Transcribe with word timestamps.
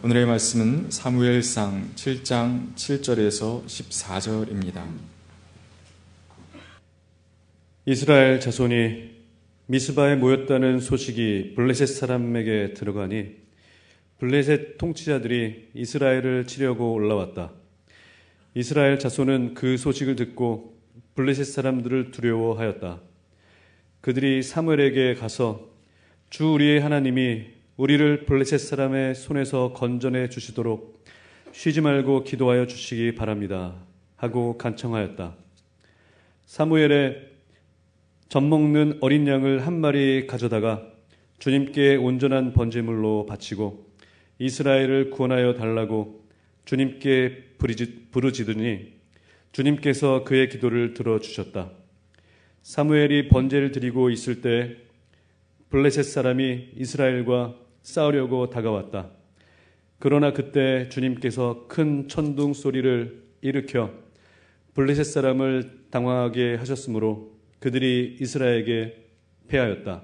오늘의 0.00 0.26
말씀은 0.26 0.92
사무엘상 0.92 1.94
7장 1.96 2.72
7절에서 2.76 3.64
14절입니다. 3.66 4.84
이스라엘 7.84 8.38
자손이 8.38 9.10
미스바에 9.66 10.14
모였다는 10.14 10.78
소식이 10.78 11.54
블레셋 11.56 11.88
사람에게 11.88 12.74
들어가니 12.74 13.34
블레셋 14.18 14.78
통치자들이 14.78 15.70
이스라엘을 15.74 16.46
치려고 16.46 16.92
올라왔다. 16.92 17.50
이스라엘 18.54 19.00
자손은 19.00 19.54
그 19.54 19.76
소식을 19.76 20.14
듣고 20.14 20.78
블레셋 21.16 21.44
사람들을 21.44 22.12
두려워하였다. 22.12 23.00
그들이 24.00 24.44
사무엘에게 24.44 25.14
가서 25.14 25.68
주 26.30 26.52
우리의 26.52 26.80
하나님이 26.82 27.57
우리를 27.78 28.26
블레셋 28.26 28.58
사람의 28.58 29.14
손에서 29.14 29.72
건져내 29.72 30.30
주시도록 30.30 31.04
쉬지 31.52 31.80
말고 31.80 32.24
기도하여 32.24 32.66
주시기 32.66 33.14
바랍니다. 33.14 33.76
하고 34.16 34.58
간청하였다. 34.58 35.36
사무엘의 36.44 37.28
젖 38.28 38.40
먹는 38.40 38.98
어린 39.00 39.28
양을 39.28 39.64
한 39.64 39.80
마리 39.80 40.26
가져다가 40.26 40.90
주님께 41.38 41.94
온전한 41.94 42.52
번제물로 42.52 43.26
바치고 43.26 43.86
이스라엘을 44.40 45.10
구원하여 45.10 45.54
달라고 45.54 46.24
주님께 46.64 47.58
부르짖으니 48.10 48.92
주님께서 49.52 50.24
그의 50.24 50.48
기도를 50.48 50.94
들어주셨다. 50.94 51.70
사무엘이 52.60 53.28
번제를 53.28 53.70
드리고 53.70 54.10
있을 54.10 54.40
때 54.40 54.78
블레셋 55.70 56.04
사람이 56.04 56.70
이스라엘과 56.76 57.67
싸우려고 57.88 58.50
다가왔다. 58.50 59.10
그러나 59.98 60.34
그때 60.34 60.90
주님께서 60.90 61.64
큰 61.68 62.06
천둥 62.06 62.52
소리를 62.52 63.24
일으켜 63.40 63.90
블레셋 64.74 65.06
사람을 65.06 65.86
당황하게 65.90 66.56
하셨으므로 66.56 67.32
그들이 67.60 68.18
이스라엘에게 68.20 68.94
패하였다. 69.48 70.02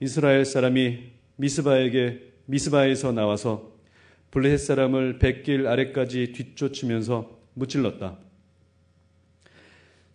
이스라엘 0.00 0.46
사람이 0.46 1.12
미스바에게 1.36 2.32
미스바에서 2.46 3.12
나와서 3.12 3.74
블레셋 4.30 4.58
사람을 4.60 5.18
백길 5.18 5.66
아래까지 5.66 6.32
뒤쫓으면서 6.32 7.38
무찔렀다. 7.52 8.16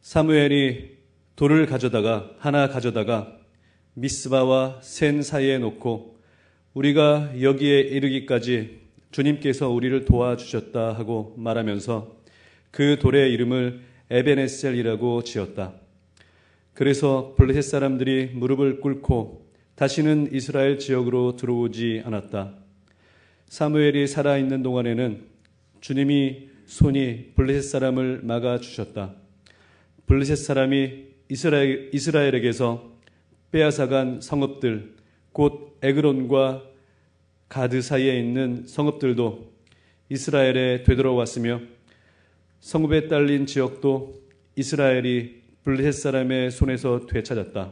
사무엘이 0.01 0.97
돌을 1.35 1.67
가져다가 1.67 2.31
하나 2.39 2.67
가져다가 2.69 3.37
미스바와 3.93 4.81
센 4.81 5.21
사이에 5.21 5.59
놓고 5.59 6.18
우리가 6.73 7.33
여기에 7.41 7.79
이르기까지 7.79 8.79
주님께서 9.11 9.69
우리를 9.69 10.05
도와주셨다 10.05 10.93
하고 10.93 11.33
말하면서 11.37 12.15
그 12.71 12.97
돌의 12.99 13.33
이름을 13.33 13.81
에베네셀이라고 14.11 15.23
지었다. 15.23 15.73
그래서 16.73 17.33
블레셋 17.37 17.63
사람들이 17.63 18.27
무릎을 18.33 18.79
꿇고 18.81 19.47
다시는 19.75 20.29
이스라엘 20.31 20.77
지역으로 20.77 21.35
들어오지 21.35 22.03
않았다. 22.05 22.53
사무엘이 23.47 24.07
살아있는 24.07 24.61
동안에는 24.61 25.23
주님이 25.81 26.49
손이 26.67 27.31
블레셋 27.35 27.63
사람을 27.63 28.21
막아 28.23 28.59
주셨다. 28.59 29.15
블레셋 30.05 30.37
사람이 30.37 31.05
이스라엘, 31.29 31.89
이스라엘에게서 31.93 32.91
빼앗아간 33.51 34.21
성읍들, 34.21 34.98
곧 35.31 35.77
에그론과 35.81 36.63
가드 37.47 37.81
사이에 37.81 38.19
있는 38.19 38.65
성읍들도 38.67 39.51
이스라엘에 40.09 40.83
되돌아왔으며 40.83 41.61
성읍에 42.59 43.07
딸린 43.07 43.45
지역도 43.45 44.21
이스라엘이 44.55 45.41
블레셋 45.63 45.93
사람의 45.93 46.51
손에서 46.51 47.05
되찾았다. 47.07 47.71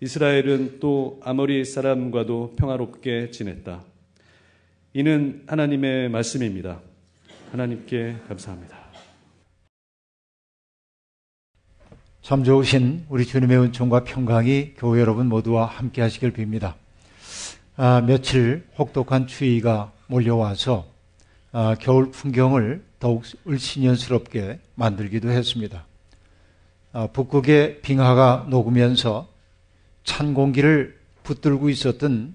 이스라엘은 0.00 0.80
또 0.80 1.20
아모리 1.22 1.64
사람과도 1.64 2.54
평화롭게 2.56 3.30
지냈다. 3.30 3.84
이는 4.94 5.42
하나님의 5.46 6.08
말씀입니다. 6.08 6.80
하나님께 7.52 8.16
감사합니다. 8.26 8.79
참 12.22 12.44
좋으신 12.44 13.06
우리 13.08 13.24
주님의 13.24 13.58
은총과 13.58 14.04
평강이 14.04 14.74
교회 14.76 15.00
여러분 15.00 15.26
모두와 15.26 15.64
함께 15.64 16.02
하시길 16.02 16.34
빕니다. 16.34 16.74
아, 17.76 18.02
며칠 18.02 18.66
혹독한 18.78 19.26
추위가 19.26 19.90
몰려와서 20.06 20.86
아, 21.50 21.74
겨울 21.80 22.10
풍경을 22.10 22.84
더욱 22.98 23.24
을신연스럽게 23.48 24.60
만들기도 24.74 25.30
했습니다. 25.30 25.86
아, 26.92 27.06
북극의 27.06 27.80
빙하가 27.80 28.46
녹으면서 28.50 29.26
찬 30.04 30.34
공기를 30.34 31.00
붙들고 31.22 31.70
있었던 31.70 32.34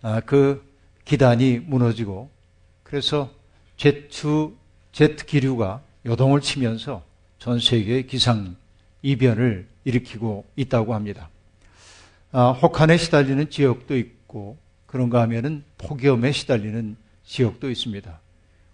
아, 0.00 0.20
그 0.20 0.64
기단이 1.04 1.58
무너지고 1.58 2.30
그래서 2.84 3.30
제트, 3.76 4.52
제트 4.92 5.26
기류가 5.26 5.82
요동을 6.06 6.40
치면서 6.40 7.02
전 7.40 7.58
세계의 7.58 8.06
기상 8.06 8.56
이변을 9.02 9.66
일으키고 9.84 10.44
있다고 10.56 10.94
합니다. 10.94 11.28
아, 12.32 12.50
혹한에 12.50 12.96
시달리는 12.96 13.50
지역도 13.50 13.96
있고 13.96 14.58
그런가 14.86 15.22
하면은 15.22 15.64
폭염에 15.78 16.32
시달리는 16.32 16.96
지역도 17.24 17.70
있습니다. 17.70 18.20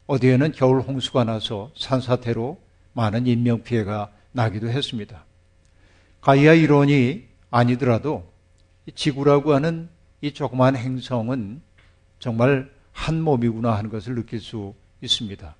어디에는 0.07 0.53
겨울 0.53 0.81
홍수가 0.81 1.25
나서 1.25 1.71
산사태로 1.77 2.61
많은 2.93 3.27
인명피해가 3.27 4.13
나기도 4.33 4.69
했습니다. 4.69 5.25
가이아 6.21 6.55
이론이 6.55 7.25
아니더라도 7.51 8.31
지구라고 8.95 9.55
하는 9.55 9.89
이 10.21 10.33
조그만 10.33 10.77
행성은 10.77 11.61
정말 12.19 12.71
한 12.93 13.21
몸이구나 13.21 13.77
하는 13.77 13.91
것을 13.91 14.15
느낄 14.15 14.41
수 14.41 14.75
있습니다. 15.01 15.55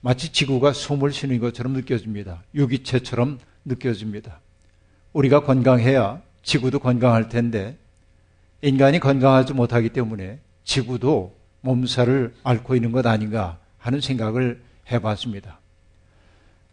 마치 0.00 0.32
지구가 0.32 0.72
숨을 0.72 1.12
쉬는 1.12 1.38
것처럼 1.38 1.72
느껴집니다. 1.72 2.42
유기체처럼 2.54 3.38
느껴집니다. 3.64 4.40
우리가 5.12 5.40
건강해야 5.40 6.20
지구도 6.42 6.78
건강할 6.78 7.28
텐데 7.28 7.76
인간이 8.62 8.98
건강하지 9.00 9.52
못하기 9.52 9.90
때문에 9.90 10.38
지구도 10.64 11.36
몸살을 11.60 12.34
앓고 12.42 12.74
있는 12.74 12.92
것 12.92 13.06
아닌가 13.06 13.58
하는 13.78 14.00
생각을 14.00 14.62
해봤습니다. 14.90 15.60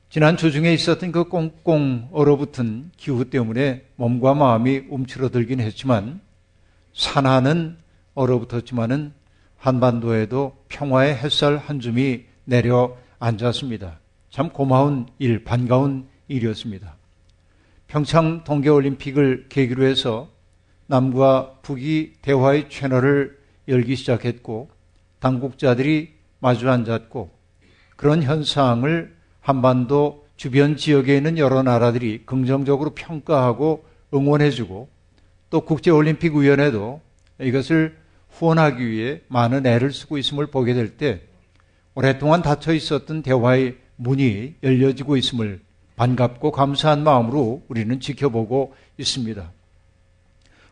지난 0.09 0.35
주중에 0.35 0.73
있었던 0.73 1.13
그 1.13 1.29
꽁꽁 1.29 2.09
얼어붙은 2.11 2.91
기후 2.97 3.29
때문에 3.29 3.85
몸과 3.95 4.33
마음이 4.33 4.83
움츠러들긴 4.89 5.61
했지만 5.61 6.19
산하는 6.93 7.77
얼어붙었지만은 8.13 9.13
한반도에도 9.57 10.57
평화의 10.67 11.15
햇살 11.15 11.57
한 11.57 11.79
줌이 11.79 12.25
내려 12.43 12.97
앉았습니다. 13.19 13.99
참 14.29 14.49
고마운 14.49 15.07
일, 15.19 15.43
반가운 15.45 16.07
일이었습니다. 16.31 16.95
평창 17.87 18.43
동계올림픽을 18.43 19.47
계기로 19.49 19.83
해서 19.83 20.29
남과 20.87 21.59
북이 21.61 22.13
대화의 22.21 22.69
채널을 22.69 23.37
열기 23.67 23.95
시작했고 23.95 24.69
당국자들이 25.19 26.13
마주 26.39 26.69
앉았고 26.69 27.29
그런 27.95 28.23
현상을 28.23 29.15
한반도 29.41 30.25
주변 30.35 30.75
지역에 30.75 31.17
있는 31.17 31.37
여러 31.37 31.61
나라들이 31.63 32.23
긍정적으로 32.25 32.91
평가하고 32.95 33.85
응원해주고 34.13 34.89
또 35.49 35.61
국제올림픽위원회도 35.61 37.01
이것을 37.41 37.97
후원하기 38.31 38.87
위해 38.87 39.21
많은 39.27 39.65
애를 39.65 39.91
쓰고 39.91 40.17
있음을 40.17 40.47
보게 40.47 40.73
될 40.73 40.97
때 40.97 41.21
오랫동안 41.93 42.41
닫혀 42.41 42.73
있었던 42.73 43.21
대화의 43.21 43.77
문이 43.97 44.55
열려지고 44.63 45.17
있음을 45.17 45.59
반갑고 46.01 46.51
감사한 46.51 47.03
마음으로 47.03 47.61
우리는 47.67 47.99
지켜보고 47.99 48.73
있습니다. 48.97 49.51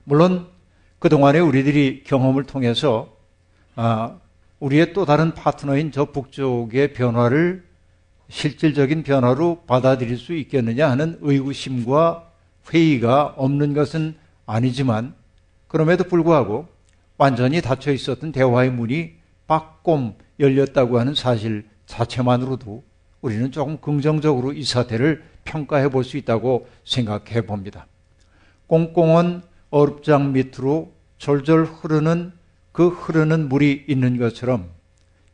물론 0.03 0.47
그동안에 0.97 1.37
우리들이 1.37 2.03
경험을 2.03 2.45
통해서 2.45 3.15
아, 3.75 4.17
우리의 4.59 4.93
또 4.93 5.05
다른 5.05 5.35
파트너인 5.35 5.91
저 5.91 6.05
북쪽의 6.05 6.93
변화를 6.93 7.63
실질적인 8.29 9.03
변화로 9.03 9.65
받아들일 9.67 10.17
수 10.17 10.33
있겠느냐 10.33 10.89
하는 10.89 11.19
의구심과 11.21 12.31
회의가 12.73 13.35
없는 13.37 13.75
것은 13.75 14.15
아니지만 14.47 15.13
그럼에도 15.67 16.05
불구하고 16.05 16.67
완전히 17.19 17.61
닫혀 17.61 17.91
있었던 17.91 18.31
대화의 18.31 18.71
문이 18.71 19.11
빠꼼 19.45 20.15
열렸다고 20.39 20.99
하는 20.99 21.13
사실 21.13 21.67
자체만으로도 21.85 22.88
우리는 23.21 23.51
조금 23.51 23.77
긍정적으로 23.77 24.53
이 24.53 24.63
사태를 24.63 25.23
평가해 25.43 25.89
볼 25.89 26.03
수 26.03 26.17
있다고 26.17 26.67
생각해 26.85 27.41
봅니다. 27.45 27.87
꽁꽁한 28.67 29.43
얼음장 29.71 30.33
밑으로 30.33 30.91
졸졸 31.17 31.65
흐르는 31.65 32.31
그 32.71 32.87
흐르는 32.87 33.49
물이 33.49 33.85
있는 33.87 34.17
것처럼 34.17 34.69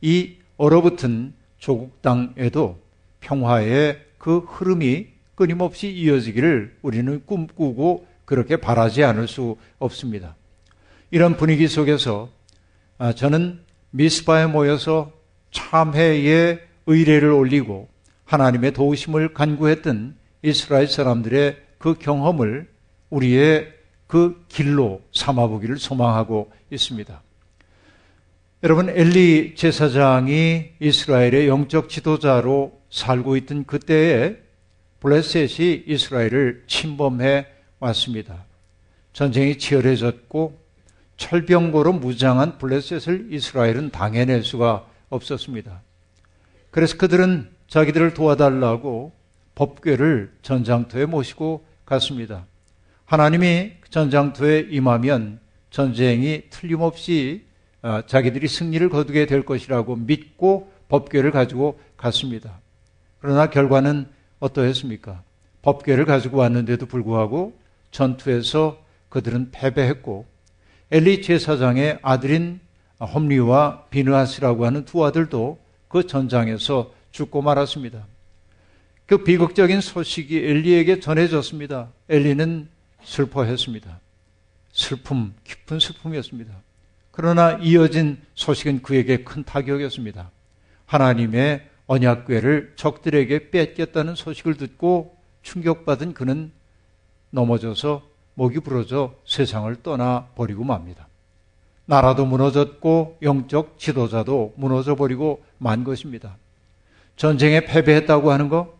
이 0.01 0.37
얼어붙은 0.57 1.33
조국 1.57 2.01
땅에도 2.01 2.79
평화의 3.19 4.01
그 4.17 4.39
흐름이 4.39 5.07
끊임없이 5.35 5.91
이어지기를 5.91 6.77
우리는 6.81 7.21
꿈꾸고 7.25 8.07
그렇게 8.23 8.57
바라지 8.57 9.03
않을 9.03 9.27
수 9.27 9.57
없습니다. 9.79 10.35
이런 11.11 11.37
분위기 11.37 11.67
속에서 11.67 12.29
아, 12.97 13.13
저는 13.13 13.59
미스바에 13.91 14.47
모여서 14.47 15.11
참회의 15.51 16.61
의례를 16.87 17.31
올리고 17.31 17.89
하나님의 18.25 18.73
도우심을 18.73 19.33
간구했던 19.33 20.15
이스라엘 20.41 20.87
사람들의 20.87 21.57
그 21.77 21.95
경험을 21.95 22.67
우리의 23.09 23.73
그 24.07 24.45
길로 24.47 25.01
삼아보기를 25.13 25.77
소망하고 25.77 26.51
있습니다. 26.69 27.21
여러분, 28.63 28.89
엘리 28.89 29.55
제사장이 29.55 30.71
이스라엘의 30.79 31.47
영적 31.47 31.89
지도자로 31.89 32.81
살고 32.89 33.37
있던 33.37 33.65
그때에 33.65 34.37
블레셋이 35.01 35.83
이스라엘을 35.85 36.63
침범해 36.67 37.45
왔습니다. 37.79 38.45
전쟁이 39.13 39.57
치열해졌고 39.57 40.59
철병고로 41.17 41.93
무장한 41.93 42.57
블레셋을 42.57 43.27
이스라엘은 43.31 43.91
당해낼 43.91 44.43
수가 44.43 44.87
없었습니다. 45.09 45.81
그래서 46.75 46.97
그들은 46.97 47.47
자기들을 47.69 48.13
도와달라고 48.13 49.13
법궤를 49.55 50.33
전장터에 50.41 51.05
모시고 51.05 51.65
갔습니다. 51.85 52.47
하나님이 53.05 53.75
전장터에 53.89 54.67
임하면 54.71 55.39
전쟁이 55.69 56.41
틀림없이 56.49 57.45
어, 57.81 58.01
자기들이 58.05 58.49
승리를 58.49 58.89
거두게 58.89 59.25
될 59.25 59.45
것이라고 59.45 59.95
믿고 59.95 60.69
법궤를 60.89 61.31
가지고 61.31 61.79
갔습니다. 61.95 62.59
그러나 63.21 63.49
결과는 63.49 64.07
어떠했습니까? 64.39 65.23
법궤를 65.61 66.03
가지고 66.03 66.39
왔는데도 66.39 66.87
불구하고 66.87 67.57
전투에서 67.91 68.83
그들은 69.07 69.51
패배했고 69.51 70.25
엘리 70.91 71.21
제사장의 71.21 71.99
아들인 72.01 72.59
홈리와 72.99 73.85
비느하스라고 73.91 74.65
하는 74.65 74.83
두 74.83 75.05
아들도 75.05 75.63
그 75.87 76.07
전장에서 76.07 76.93
죽고 77.11 77.41
말았습니다. 77.41 78.05
그 79.05 79.23
비극적인 79.23 79.81
소식이 79.81 80.37
엘리에게 80.37 80.99
전해졌습니다. 80.99 81.89
엘리는 82.09 82.67
슬퍼했습니다. 83.03 83.99
슬픔, 84.71 85.33
깊은 85.43 85.79
슬픔이었습니다. 85.79 86.53
그러나 87.11 87.53
이어진 87.61 88.17
소식은 88.33 88.81
그에게 88.81 89.23
큰 89.23 89.43
타격이었습니다. 89.43 90.31
하나님의 90.85 91.69
언약궤를 91.87 92.73
적들에게 92.75 93.51
뺏겼다는 93.51 94.15
소식을 94.15 94.55
듣고 94.55 95.15
충격받은 95.43 96.13
그는 96.13 96.51
넘어져서 97.29 98.05
목이 98.33 98.59
부러져 98.59 99.15
세상을 99.25 99.73
떠나 99.83 100.27
버리고 100.35 100.63
맙니다. 100.63 101.07
나라도 101.85 102.25
무너졌고 102.25 103.17
영적 103.21 103.77
지도자도 103.77 104.53
무너져 104.57 104.95
버리고 104.95 105.43
만 105.57 105.83
것입니다. 105.83 106.37
전쟁에 107.15 107.65
패배했다고 107.65 108.31
하는 108.31 108.49
것, 108.49 108.73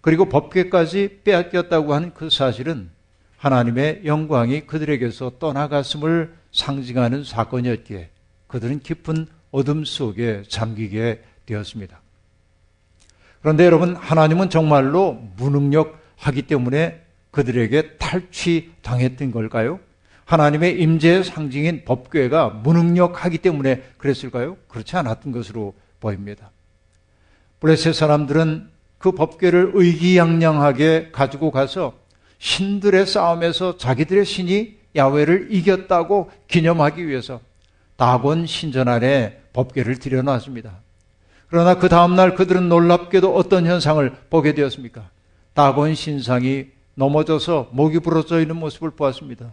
그리고 0.00 0.28
법궤까지 0.28 1.20
빼앗겼다고 1.24 1.92
하는 1.94 2.12
그 2.14 2.30
사실은 2.30 2.90
하나님의 3.36 4.02
영광이 4.04 4.62
그들에게서 4.62 5.32
떠나갔음을 5.38 6.34
상징하는 6.52 7.24
사건이었기에 7.24 8.10
그들은 8.46 8.80
깊은 8.80 9.26
어둠 9.50 9.84
속에 9.84 10.42
잠기게 10.48 11.22
되었습니다. 11.46 12.00
그런데 13.40 13.64
여러분, 13.64 13.96
하나님은 13.96 14.50
정말로 14.50 15.14
무능력하기 15.36 16.42
때문에 16.42 17.02
그들에게 17.30 17.96
탈취당했던 17.96 19.30
걸까요? 19.30 19.80
하나님의 20.30 20.80
임재의 20.80 21.24
상징인 21.24 21.84
법궤가 21.84 22.60
무능력하기 22.62 23.38
때문에 23.38 23.82
그랬을까요? 23.98 24.56
그렇지 24.68 24.94
않았던 24.96 25.32
것으로 25.32 25.74
보입니다. 25.98 26.52
블레셋 27.58 27.96
사람들은 27.96 28.68
그 28.98 29.10
법궤를 29.10 29.72
의기양양하게 29.74 31.08
가지고 31.10 31.50
가서 31.50 31.94
신들의 32.38 33.06
싸움에서 33.06 33.76
자기들의 33.76 34.24
신이 34.24 34.76
야외를 34.94 35.48
이겼다고 35.50 36.30
기념하기 36.46 37.08
위해서 37.08 37.40
다곤 37.96 38.46
신전 38.46 38.86
안에 38.86 39.40
법궤를 39.52 39.98
들여놨습니다. 39.98 40.78
그러나 41.48 41.74
그 41.74 41.88
다음날 41.88 42.36
그들은 42.36 42.68
놀랍게도 42.68 43.34
어떤 43.34 43.66
현상을 43.66 44.08
보게 44.30 44.54
되었습니까? 44.54 45.10
다곤 45.54 45.96
신상이 45.96 46.66
넘어져서 46.94 47.70
목이 47.72 47.98
부러져 47.98 48.40
있는 48.40 48.56
모습을 48.56 48.92
보았습니다. 48.92 49.50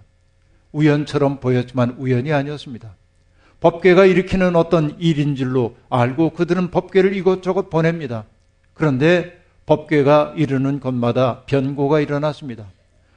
우연처럼 0.78 1.40
보였지만 1.40 1.96
우연이 1.98 2.32
아니었습니다. 2.32 2.96
법궤가 3.60 4.06
일으키는 4.06 4.56
어떤 4.56 4.96
일인 5.00 5.36
줄로 5.36 5.76
알고 5.90 6.32
그들은 6.32 6.70
법궤를 6.70 7.16
이곳저곳 7.16 7.70
보냅니다. 7.72 8.26
그런데 8.76 9.42
법궤가 9.66 10.36
이르는 10.38 10.80
곳마다 10.80 11.42
변고가 11.48 12.00
일어났습니다. 12.00 12.66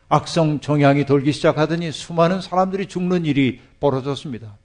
악성 0.09 0.61
종양이 0.61 1.05
돌기 1.05 1.33
시작하더니 1.33 1.93
수많은 1.93 2.41
사람들이 2.41 2.87
죽는 2.87 3.27
일이 3.27 3.61
벌어졌습니다. 3.79 4.57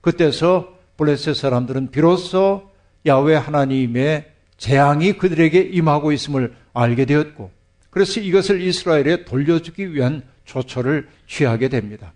그때서 0.00 0.74
블레셋 0.96 1.36
사람들은 1.36 1.90
비로소 1.90 2.70
야외 3.06 3.36
하나님의 3.36 4.32
재앙이 4.56 5.14
그들에게 5.14 5.60
임하고 5.60 6.12
있음을 6.12 6.54
알게 6.72 7.04
되었고 7.04 7.50
그래서 7.90 8.20
이것을 8.20 8.60
이스라엘에 8.62 9.24
돌려주기 9.24 9.94
위한 9.94 10.22
조처를 10.44 11.08
취하게 11.26 11.68
됩니다. 11.68 12.12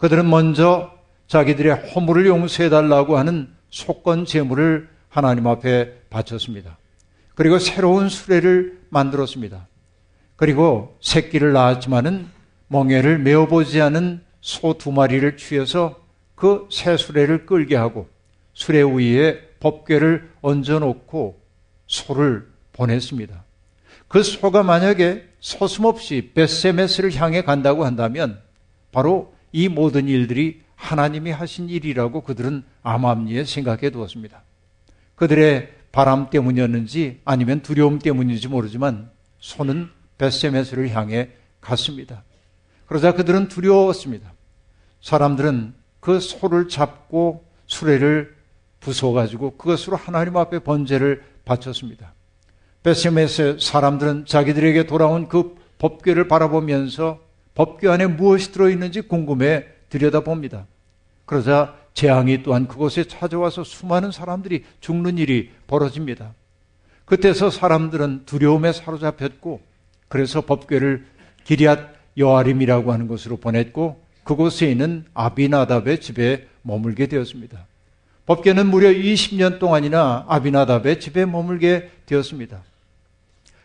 그들은 0.00 0.28
먼저 0.28 0.92
자기들의 1.28 1.72
허물을 1.94 2.26
용서해달라고 2.26 3.16
하는 3.18 3.48
속건 3.70 4.24
제물을 4.24 4.88
하나님 5.08 5.46
앞에 5.46 5.92
바쳤습니다. 6.10 6.78
그리고 7.34 7.58
새로운 7.58 8.08
수레를 8.08 8.80
만들었습니다. 8.88 9.68
그리고 10.36 10.96
새끼를 11.00 11.52
낳았지만은 11.52 12.28
멍에를 12.68 13.18
메어보지 13.18 13.80
않은 13.80 14.22
소 14.40 14.72
두 14.78 14.90
마리를 14.90 15.36
취해서 15.36 16.00
그 16.34 16.66
새 16.70 16.96
수레를 16.96 17.44
끌게 17.44 17.76
하고 17.76 18.08
수레 18.54 18.82
위에 18.82 19.38
법궤를 19.60 20.30
얹어놓고 20.40 21.38
소를 21.86 22.48
보냈습니다. 22.72 23.44
그 24.08 24.22
소가 24.22 24.62
만약에 24.62 25.28
서슴없이 25.40 26.32
베세메스를 26.34 27.14
향해 27.16 27.42
간다고 27.42 27.84
한다면 27.84 28.40
바로 28.92 29.34
이 29.52 29.68
모든 29.68 30.08
일들이 30.08 30.62
하나님이 30.76 31.30
하신 31.30 31.68
일이라고 31.68 32.22
그들은 32.22 32.64
암암리에 32.82 33.44
생각해 33.44 33.90
두었습니다. 33.90 34.42
그들의 35.14 35.72
바람 35.92 36.30
때문이었는지 36.30 37.20
아니면 37.24 37.60
두려움 37.60 37.98
때문인지 37.98 38.48
모르지만 38.48 39.10
소는 39.38 39.90
베세메스를 40.18 40.90
향해 40.90 41.30
갔습니다. 41.60 42.22
그러자 42.86 43.12
그들은 43.12 43.48
두려웠습니다. 43.48 44.32
사람들은 45.02 45.74
그 46.00 46.20
소를 46.20 46.68
잡고 46.68 47.44
수레를 47.66 48.34
부숴가지고 48.80 49.58
그것으로 49.58 49.96
하나님 49.96 50.36
앞에 50.36 50.60
번제를 50.60 51.22
바쳤습니다. 51.44 52.14
베세메스 52.82 53.58
사람들은 53.60 54.24
자기들에게 54.24 54.86
돌아온 54.86 55.28
그 55.28 55.54
법궤를 55.78 56.28
바라보면서 56.28 57.20
법궤 57.60 57.88
안에 57.88 58.06
무엇이 58.06 58.52
들어있는지 58.52 59.02
궁금해 59.02 59.66
들여다봅니다. 59.90 60.66
그러자 61.26 61.76
재앙이 61.92 62.42
또한 62.42 62.66
그곳에 62.66 63.04
찾아와서 63.04 63.64
수많은 63.64 64.12
사람들이 64.12 64.64
죽는 64.80 65.18
일이 65.18 65.50
벌어집니다. 65.66 66.32
그때서 67.04 67.50
사람들은 67.50 68.22
두려움에 68.24 68.72
사로잡혔고 68.72 69.60
그래서 70.08 70.40
법궤를 70.40 71.04
기리앗 71.44 71.80
여아림이라고 72.16 72.94
하는 72.94 73.06
곳으로 73.06 73.36
보냈고 73.36 74.02
그곳에 74.24 74.70
있는 74.70 75.04
아비나답의 75.12 76.00
집에 76.00 76.48
머물게 76.62 77.08
되었습니다. 77.08 77.66
법궤는 78.24 78.68
무려 78.68 78.88
20년 78.88 79.58
동안이나 79.58 80.24
아비나답의 80.28 80.98
집에 80.98 81.26
머물게 81.26 81.90
되었습니다. 82.06 82.62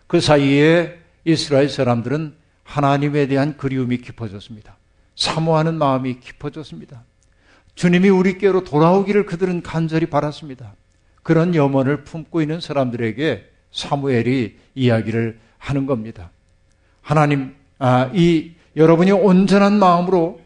그 0.08 0.20
사이에 0.20 1.00
이스라엘 1.24 1.70
사람들은 1.70 2.44
하나님에 2.65 3.27
대한 3.27 3.55
그리움이 3.55 3.98
깊어졌습니다. 4.00 4.75
사모하는 5.15 5.75
마음이 5.75 6.19
깊어졌습니다. 6.19 7.03
주님이 7.75 8.10
우리께로 8.10 8.63
돌아오기를 8.63 9.25
그들은 9.25 9.62
간절히 9.62 10.07
바랐습니다. 10.07 10.74
그런 11.24 11.55
염원을 11.55 12.03
품고 12.03 12.41
있는 12.41 12.60
사람들에게 12.60 13.50
사무엘이 13.72 14.57
이야기를 14.75 15.39
하는 15.57 15.86
겁니다. 15.86 16.31
하나님, 17.01 17.55
아, 17.79 18.10
이 18.13 18.51
여러분이 18.75 19.12
온전한 19.12 19.79
마음으로 19.79 20.41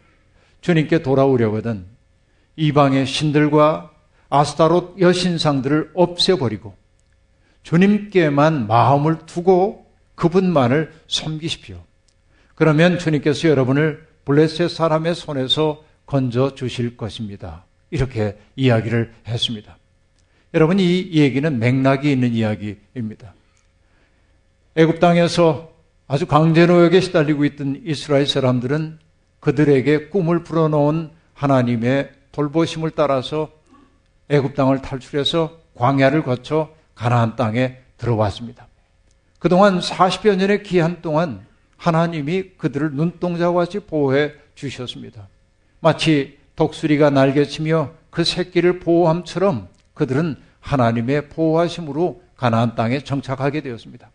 주님께 0.61 1.01
돌아오려거든 1.01 1.85
이방의 2.55 3.05
신들과 3.05 3.91
아스타롯 4.29 4.99
여신상들을 4.99 5.91
없애버리고 5.93 6.75
주님께만 7.63 8.67
마음을 8.67 9.25
두고 9.25 9.85
그분만을 10.15 10.93
섬기십시오. 11.07 11.81
그러면 12.59 12.99
주님께서 12.99 13.47
여러분을 13.47 14.05
블레셋 14.25 14.69
사람의 14.69 15.15
손에서 15.15 15.81
건져 16.05 16.55
주실 16.55 16.97
것입니다. 16.97 17.63
이렇게 17.89 18.37
이야기를 18.57 19.13
했습니다. 19.25 19.77
여러분 20.53 20.77
이 20.77 21.09
얘기는 21.13 21.57
맥락이 21.57 22.11
있는 22.11 22.33
이야기입니다. 22.33 23.33
애굽 24.75 24.99
땅에서 24.99 25.71
아주 26.05 26.27
강제노역에 26.27 26.99
시달리고 26.99 27.45
있던 27.45 27.81
이스라엘 27.85 28.27
사람들은 28.27 28.99
그들에게 29.39 30.09
꿈을 30.09 30.43
불어넣은 30.43 31.11
하나님의 31.35 32.11
돌보심을 32.33 32.91
따라서 32.91 33.49
애굽 34.27 34.55
땅을 34.55 34.81
탈출해서 34.81 35.57
광야를 35.75 36.23
거쳐 36.23 36.75
가나안 36.93 37.37
땅에 37.37 37.77
들어왔습니다. 37.95 38.67
그동안 39.39 39.79
40여 39.79 40.35
년의 40.35 40.63
기한 40.63 41.01
동안 41.01 41.47
하나님이 41.79 42.51
그들을 42.57 42.91
눈동자와 42.91 43.65
같이 43.65 43.79
보호해 43.79 44.33
주셨습니다. 44.53 45.29
마치 45.79 46.37
독수리가 46.57 47.09
날개치며 47.09 47.93
그 48.09 48.23
새끼를 48.25 48.79
보호함처럼 48.79 49.69
그들은 49.93 50.35
하나님의 50.59 51.29
보호하심으로 51.29 52.21
가나안 52.35 52.75
땅에 52.75 52.99
정착하게 52.99 53.61
되었습니다. 53.61 54.11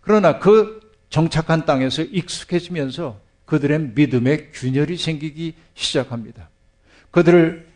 그러나 0.00 0.40
그 0.40 0.80
정착한 1.10 1.64
땅에서 1.64 2.02
익숙해지면서 2.02 3.20
그들의 3.46 3.92
믿음의 3.94 4.50
균열이 4.52 4.96
생기기 4.96 5.54
시작합니다. 5.74 6.48
그들을 7.12 7.68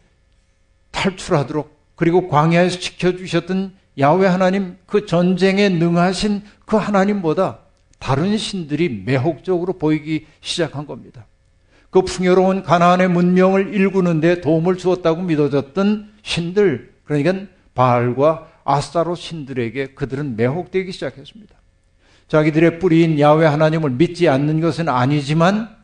탈출하도록 0.91 1.73
그리고 1.95 2.29
광야에서 2.29 2.81
지켜주셨던 2.81 3.75
야외 3.99 4.27
하나님 4.27 4.77
그 4.87 5.07
전쟁에 5.07 5.69
능하신 5.69 6.43
그 6.67 6.77
하나님보다 6.77 7.64
다른 8.05 8.37
신들이 8.37 9.03
매혹적으로 9.07 9.73
보이기 9.73 10.27
시작한 10.43 10.87
겁니다. 10.87 11.25
그 11.89 12.03
풍요로운 12.03 12.63
가나안의 12.63 13.09
문명을 13.09 13.73
일구는 13.73 14.21
데 14.21 14.43
도움을 14.43 14.77
주었다고 14.77 15.23
믿어졌던 15.23 16.13
신들, 16.21 16.93
그러니까 17.05 17.47
바알과 17.75 18.51
아스타로 18.63 19.15
신들에게 19.15 19.95
그들은 19.95 20.37
매혹되기 20.37 20.93
시작했습니다. 20.93 21.55
자기들의 22.29 22.79
뿌리인 22.79 23.19
야외 23.21 23.47
하나님을 23.47 23.93
믿지 23.93 24.29
않는 24.29 24.61
것은 24.61 24.91
아니지만 24.91 25.75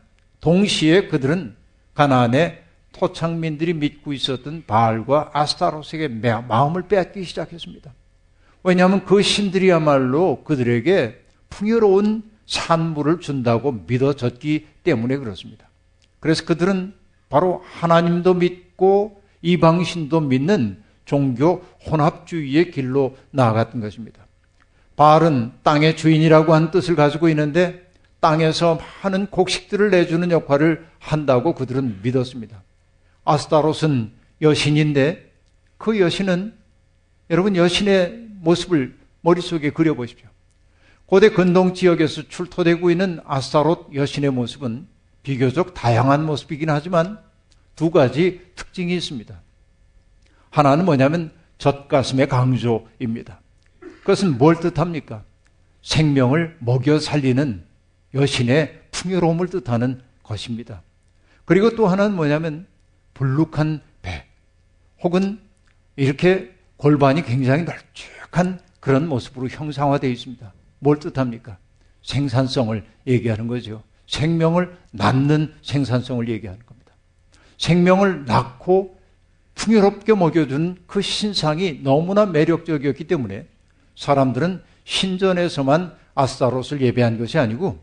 동시에 0.41 1.07
그들은 1.07 1.55
가나안의 1.95 2.61
토착민들이 2.91 3.73
믿고 3.73 4.13
있었던 4.13 4.65
바알과 4.67 5.31
아스타로스에게 5.33 6.07
마음을 6.47 6.83
빼앗기 6.83 7.23
시작했습니다. 7.23 7.91
왜냐하면 8.61 9.05
그 9.05 9.23
신들이야말로 9.23 10.43
그들에게 10.43 11.21
풍요로운 11.51 12.23
산물을 12.47 13.19
준다고 13.19 13.83
믿어졌기 13.85 14.67
때문에 14.83 15.17
그렇습니다. 15.17 15.69
그래서 16.19 16.43
그들은 16.45 16.93
바로 17.29 17.63
하나님도 17.65 18.33
믿고 18.33 19.21
이방신도 19.43 20.19
믿는 20.21 20.81
종교 21.05 21.63
혼합주의의 21.85 22.71
길로 22.71 23.15
나아갔던 23.31 23.81
것입니다. 23.81 24.25
바알은 24.95 25.51
땅의 25.63 25.97
주인이라고 25.97 26.53
한 26.53 26.71
뜻을 26.71 26.95
가지고 26.95 27.29
있는데 27.29 27.89
땅에서 28.19 28.79
많은 29.03 29.27
곡식들을 29.27 29.89
내주는 29.89 30.29
역할을 30.29 30.85
한다고 30.99 31.55
그들은 31.55 32.01
믿었습니다. 32.03 32.61
아스타롯은 33.25 34.11
여신인데 34.41 35.31
그 35.77 35.99
여신은 35.99 36.53
여러분 37.29 37.55
여신의 37.55 38.27
모습을 38.41 38.95
머릿속에 39.21 39.71
그려보십시오. 39.71 40.30
고대 41.11 41.27
근동 41.27 41.73
지역에서 41.73 42.29
출토되고 42.29 42.89
있는 42.89 43.19
아스타롯 43.25 43.93
여신의 43.93 44.31
모습은 44.31 44.87
비교적 45.23 45.73
다양한 45.73 46.25
모습이긴 46.25 46.69
하지만 46.69 47.19
두 47.75 47.91
가지 47.91 48.39
특징이 48.55 48.95
있습니다. 48.95 49.37
하나는 50.51 50.85
뭐냐면 50.85 51.33
젖가슴의 51.57 52.29
강조입니다. 52.29 53.41
그것은 53.81 54.37
뭘 54.37 54.61
뜻합니까? 54.61 55.25
생명을 55.81 56.55
먹여 56.59 56.97
살리는 56.97 57.65
여신의 58.13 58.83
풍요로움을 58.91 59.49
뜻하는 59.49 60.01
것입니다. 60.23 60.81
그리고 61.43 61.75
또 61.75 61.89
하나는 61.89 62.15
뭐냐면 62.15 62.67
불룩한 63.15 63.81
배 64.01 64.27
혹은 65.03 65.41
이렇게 65.97 66.55
골반이 66.77 67.21
굉장히 67.23 67.63
널찍한 67.63 68.61
그런 68.79 69.09
모습으로 69.09 69.49
형상화되어 69.49 70.09
있습니다. 70.09 70.53
뭘 70.81 70.99
뜻합니까? 70.99 71.57
생산성을 72.01 72.83
얘기하는 73.07 73.47
거죠. 73.47 73.83
생명을 74.07 74.75
낳는 74.91 75.53
생산성을 75.61 76.27
얘기하는 76.27 76.59
겁니다. 76.65 76.91
생명을 77.57 78.25
낳고 78.25 78.99
풍요롭게 79.55 80.15
먹여준 80.15 80.77
그 80.87 81.01
신상이 81.01 81.81
너무나 81.83 82.25
매력적이었기 82.25 83.05
때문에 83.05 83.45
사람들은 83.95 84.63
신전에서만 84.83 85.93
아스타롯을 86.15 86.81
예배한 86.81 87.19
것이 87.19 87.37
아니고 87.37 87.79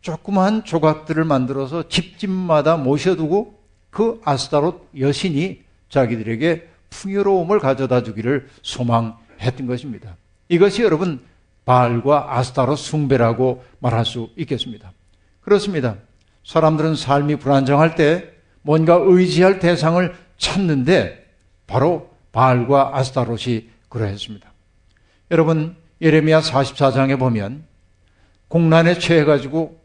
조그마한 0.00 0.64
조각들을 0.64 1.24
만들어서 1.24 1.88
집집마다 1.88 2.76
모셔두고 2.76 3.58
그 3.90 4.20
아스타롯 4.24 4.88
여신이 4.96 5.62
자기들에게 5.88 6.68
풍요로움을 6.90 7.58
가져다 7.58 8.04
주기를 8.04 8.48
소망했던 8.62 9.66
것입니다. 9.66 10.16
이것이 10.48 10.82
여러분 10.82 11.20
바알과 11.66 12.38
아스타롯 12.38 12.78
숭배라고 12.78 13.62
말할 13.80 14.06
수 14.06 14.30
있겠습니다. 14.36 14.92
그렇습니다. 15.40 15.96
사람들은 16.44 16.94
삶이 16.94 17.36
불안정할 17.36 17.96
때 17.96 18.30
뭔가 18.62 18.94
의지할 18.94 19.58
대상을 19.58 20.14
찾는데 20.38 21.26
바로 21.66 22.10
바알과 22.32 22.96
아스타롯이 22.96 23.68
그러했습니다. 23.88 24.50
여러분 25.32 25.76
예레미야 26.00 26.40
44장에 26.40 27.18
보면 27.18 27.64
공난에 28.48 28.98
처해가지고 28.98 29.80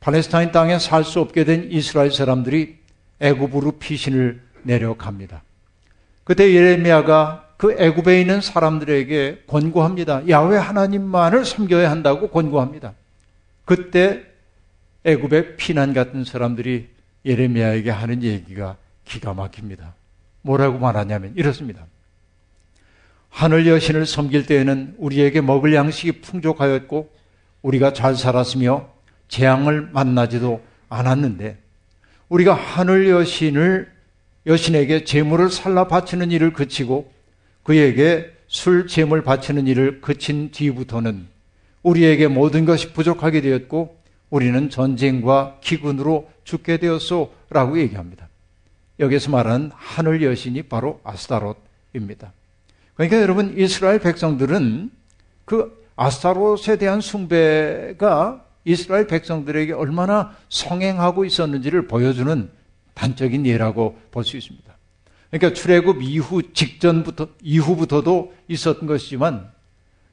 팔레스타인 0.00 0.52
땅에 0.52 0.78
살 0.78 1.02
수 1.02 1.20
없게 1.20 1.44
된 1.44 1.68
이스라엘 1.70 2.12
사람들이 2.12 2.78
애굽으로 3.20 3.72
피신을 3.78 4.42
내려갑니다. 4.64 5.42
그때 6.24 6.52
예레미야가 6.52 7.45
그 7.56 7.72
애굽에 7.78 8.20
있는 8.20 8.40
사람들에게 8.40 9.44
권고합니다. 9.46 10.28
야외 10.28 10.58
하나님만을 10.58 11.44
섬겨야 11.44 11.90
한다고 11.90 12.28
권고합니다. 12.28 12.92
그때 13.64 14.22
애굽에 15.04 15.56
피난 15.56 15.94
같은 15.94 16.24
사람들이 16.24 16.88
예레미야에게 17.24 17.90
하는 17.90 18.22
얘기가 18.22 18.76
기가 19.04 19.34
막힙니다. 19.34 19.94
뭐라고 20.42 20.78
말하냐면 20.78 21.32
이렇습니다. 21.36 21.86
하늘 23.30 23.66
여신을 23.66 24.06
섬길 24.06 24.46
때에는 24.46 24.94
우리에게 24.98 25.40
먹을 25.40 25.74
양식이 25.74 26.20
풍족하였고 26.20 27.10
우리가 27.62 27.92
잘 27.92 28.14
살았으며 28.14 28.88
재앙을 29.28 29.90
만나지도 29.92 30.62
않았는데 30.88 31.58
우리가 32.28 32.54
하늘 32.54 33.08
여신을 33.08 33.90
여신에게 34.46 35.04
재물을 35.04 35.50
살라 35.50 35.88
바치는 35.88 36.30
일을 36.30 36.52
그치고 36.52 37.12
그에게 37.66 38.32
술 38.46 38.86
재물 38.86 39.24
바치는 39.24 39.66
일을 39.66 40.00
그친 40.00 40.52
뒤부터는 40.52 41.26
우리에게 41.82 42.28
모든 42.28 42.64
것이 42.64 42.92
부족하게 42.92 43.40
되었고 43.40 43.98
우리는 44.30 44.70
전쟁과 44.70 45.58
기근으로 45.60 46.30
죽게 46.44 46.76
되었소라고 46.76 47.80
얘기합니다. 47.80 48.28
여기서 49.00 49.32
말하는 49.32 49.72
하늘 49.74 50.22
여신이 50.22 50.62
바로 50.62 51.00
아스타롯입니다. 51.02 52.32
그러니까 52.94 53.20
여러분 53.20 53.58
이스라엘 53.58 53.98
백성들은 53.98 54.92
그 55.44 55.84
아스타롯에 55.96 56.76
대한 56.78 57.00
숭배가 57.00 58.44
이스라엘 58.64 59.08
백성들에게 59.08 59.72
얼마나 59.72 60.36
성행하고 60.50 61.24
있었는지를 61.24 61.88
보여주는 61.88 62.48
단적인 62.94 63.44
예라고 63.44 63.98
볼 64.12 64.22
수 64.22 64.36
있습니다. 64.36 64.65
그러니까 65.38 65.52
출애굽 65.52 66.02
이후 66.02 66.42
직전부터 66.52 67.28
이후부터도 67.42 68.34
있었던 68.48 68.86
것이지만 68.86 69.50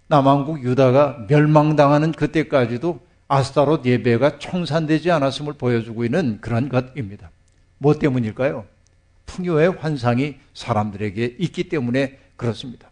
남왕국 0.07 0.63
유다가 0.63 1.25
멸망당하는 1.29 2.11
그때까지도 2.11 2.99
아스타롯 3.27 3.85
예배가 3.85 4.39
청산되지 4.39 5.11
않았음을 5.11 5.53
보여주고 5.53 6.05
있는 6.05 6.39
그런 6.41 6.69
것입니다. 6.69 7.31
뭐 7.77 7.97
때문일까요? 7.97 8.65
풍요의 9.25 9.71
환상이 9.79 10.35
사람들에게 10.53 11.37
있기 11.39 11.69
때문에 11.69 12.19
그렇습니다. 12.35 12.89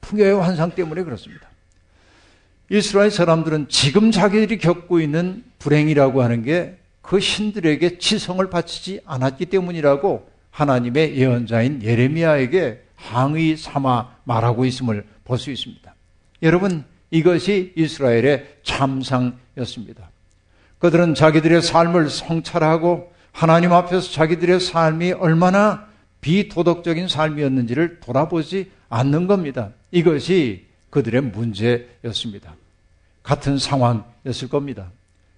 풍요의 0.00 0.40
환상 0.40 0.70
때문에 0.70 1.02
그렇습니다. 1.02 1.48
이스라엘 2.70 3.10
사람들은 3.10 3.68
지금 3.68 4.10
자기들이 4.10 4.58
겪고 4.58 5.00
있는 5.00 5.44
불행이라고 5.58 6.22
하는 6.22 6.42
게 6.42 6.82
그 7.02 7.20
신들에게 7.20 7.98
치성을 7.98 8.48
바치지 8.48 9.00
않았기 9.04 9.46
때문이라고 9.46 10.30
하나님의 10.52 11.16
예언자인 11.16 11.82
예레미야에게 11.82 12.82
항의 12.94 13.56
삼아 13.56 14.16
말하고 14.24 14.64
있음을 14.64 15.04
볼 15.24 15.38
수 15.38 15.50
있습니다. 15.50 15.94
여러분, 16.42 16.84
이것이 17.10 17.72
이스라엘의 17.76 18.58
참상이었습니다. 18.62 20.10
그들은 20.78 21.14
자기들의 21.14 21.62
삶을 21.62 22.10
성찰하고 22.10 23.12
하나님 23.32 23.72
앞에서 23.72 24.10
자기들의 24.10 24.60
삶이 24.60 25.12
얼마나 25.12 25.86
비도덕적인 26.20 27.08
삶이었는지를 27.08 28.00
돌아보지 28.00 28.70
않는 28.88 29.26
겁니다. 29.26 29.70
이것이 29.90 30.66
그들의 30.90 31.22
문제였습니다. 31.22 32.54
같은 33.22 33.58
상황이었을 33.58 34.48
겁니다. 34.48 34.90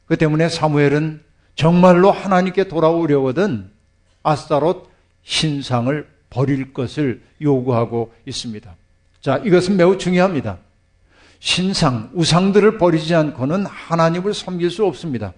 그 0.06 0.16
때문에 0.16 0.49
사무엘은 0.49 1.23
정말로 1.54 2.11
하나님께 2.11 2.64
돌아오려거든 2.68 3.71
아스타롯 4.23 4.88
신상을 5.25 6.07
버릴 6.31 6.73
것을 6.73 7.23
요구하고 7.40 8.12
있습니다. 8.26 8.75
자, 9.21 9.38
이것은 9.38 9.76
매우 9.76 9.99
중요합니다. 9.99 10.59
신상, 11.40 12.11
우상들을 12.14 12.78
버리지 12.78 13.14
않고는 13.14 13.66
하나님을 13.66 14.33
섬길 14.35 14.71
수 14.71 14.85
없습니다. 14.87 15.33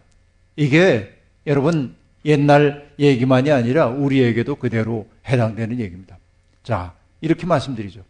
이게 0.54 1.12
여러분 1.46 1.94
옛날 2.24 2.90
얘기만이 2.98 3.50
아니라 3.50 3.86
우리에게도 3.86 4.56
그대로 4.56 5.06
해당되는 5.28 5.78
얘기입니다. 5.80 6.18
자, 6.62 6.94
이렇게 7.20 7.46
말씀드리죠. 7.46 8.02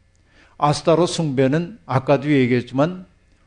아스타로 0.59 1.06
숭배는 1.06 1.78
아까도 1.87 2.30
얘기했지만 2.30 3.06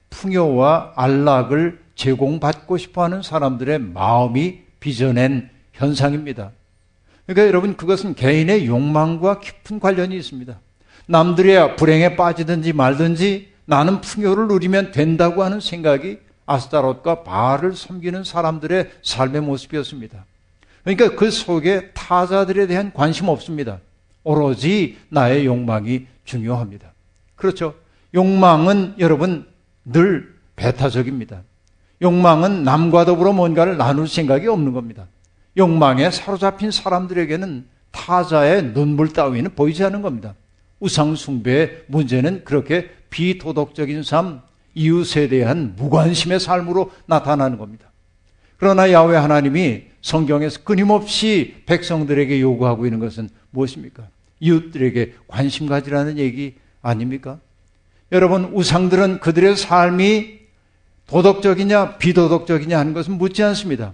풍요와 0.10 0.94
안락을 0.96 1.80
제공받고 1.96 2.78
싶어 2.78 3.04
하는 3.04 3.22
사람들의 3.22 3.80
마음이 3.80 4.60
빚어낸 4.80 5.50
현상입니다. 5.74 6.52
그러니까 7.30 7.48
여러분 7.48 7.78
그것은 7.78 8.16
개인의 8.16 8.66
욕망과 8.66 9.40
깊은 9.40 9.80
관련이 9.80 10.18
있습니다. 10.18 10.60
남들의 11.06 11.76
불행에 11.76 12.16
빠지든지 12.16 12.74
말든지 12.74 13.50
나는 13.66 14.02
풍요를 14.02 14.48
누리면 14.48 14.92
된다고 14.92 15.44
하는 15.44 15.60
생각이 15.60 16.18
아스타롯과 16.48 17.22
바알을 17.22 17.76
섬기는 17.76 18.24
사람들의 18.24 18.90
삶의 19.04 19.42
모습이었습니다. 19.42 20.26
그러니까 20.84 21.16
그 21.16 21.30
속에 21.30 21.92
타자들에 21.92 22.66
대한 22.66 22.92
관심 22.96 23.28
없습니다. 23.28 23.80
오로지 24.24 24.98
나의 25.10 25.46
욕망이 25.46 26.08
중요합니다. 26.26 26.94
그렇죠. 27.36 27.76
욕망은 28.16 28.96
여러분 28.98 29.46
늘 29.86 30.34
배타적입니다. 30.56 31.44
욕망은 32.02 32.64
남과 32.64 33.06
더불어 33.06 33.34
뭔가를 33.34 33.78
나눌 33.78 34.08
생각이 34.08 34.48
없는 34.48 34.74
겁니다. 34.74 35.06
욕망에 35.60 36.10
사로잡힌 36.10 36.72
사람들에게는 36.72 37.66
타자의 37.92 38.74
눈물 38.74 39.14
따위는 39.14 39.54
보이지 39.56 39.84
않는 39.84 40.02
겁니다. 40.02 40.34
우상숭배의 40.80 41.84
문제는 41.88 42.44
그렇게 42.46 42.90
비도덕적인 43.10 44.04
삶, 44.04 44.42
이웃에 44.74 45.28
대한 45.28 45.74
무관심의 45.76 46.40
삶으로 46.40 46.92
나타나는 47.06 47.58
겁니다. 47.58 47.92
그러나 48.58 48.92
야외 48.92 49.18
하나님이 49.18 49.84
성경에서 50.02 50.64
끊임없이 50.64 51.56
백성들에게 51.66 52.40
요구하고 52.42 52.86
있는 52.86 53.00
것은 53.00 53.30
무엇입니까? 53.52 54.08
이웃들에게 54.40 55.16
관심 55.28 55.68
가지라는 55.68 56.18
얘기 56.18 56.56
아닙니까? 56.82 57.40
여러분, 58.12 58.46
우상들은 58.54 59.20
그들의 59.20 59.58
삶이 59.58 60.40
도덕적이냐 61.08 61.98
비도덕적이냐 61.98 62.78
하는 62.78 62.94
것은 62.94 63.18
묻지 63.18 63.44
않습니다. 63.44 63.94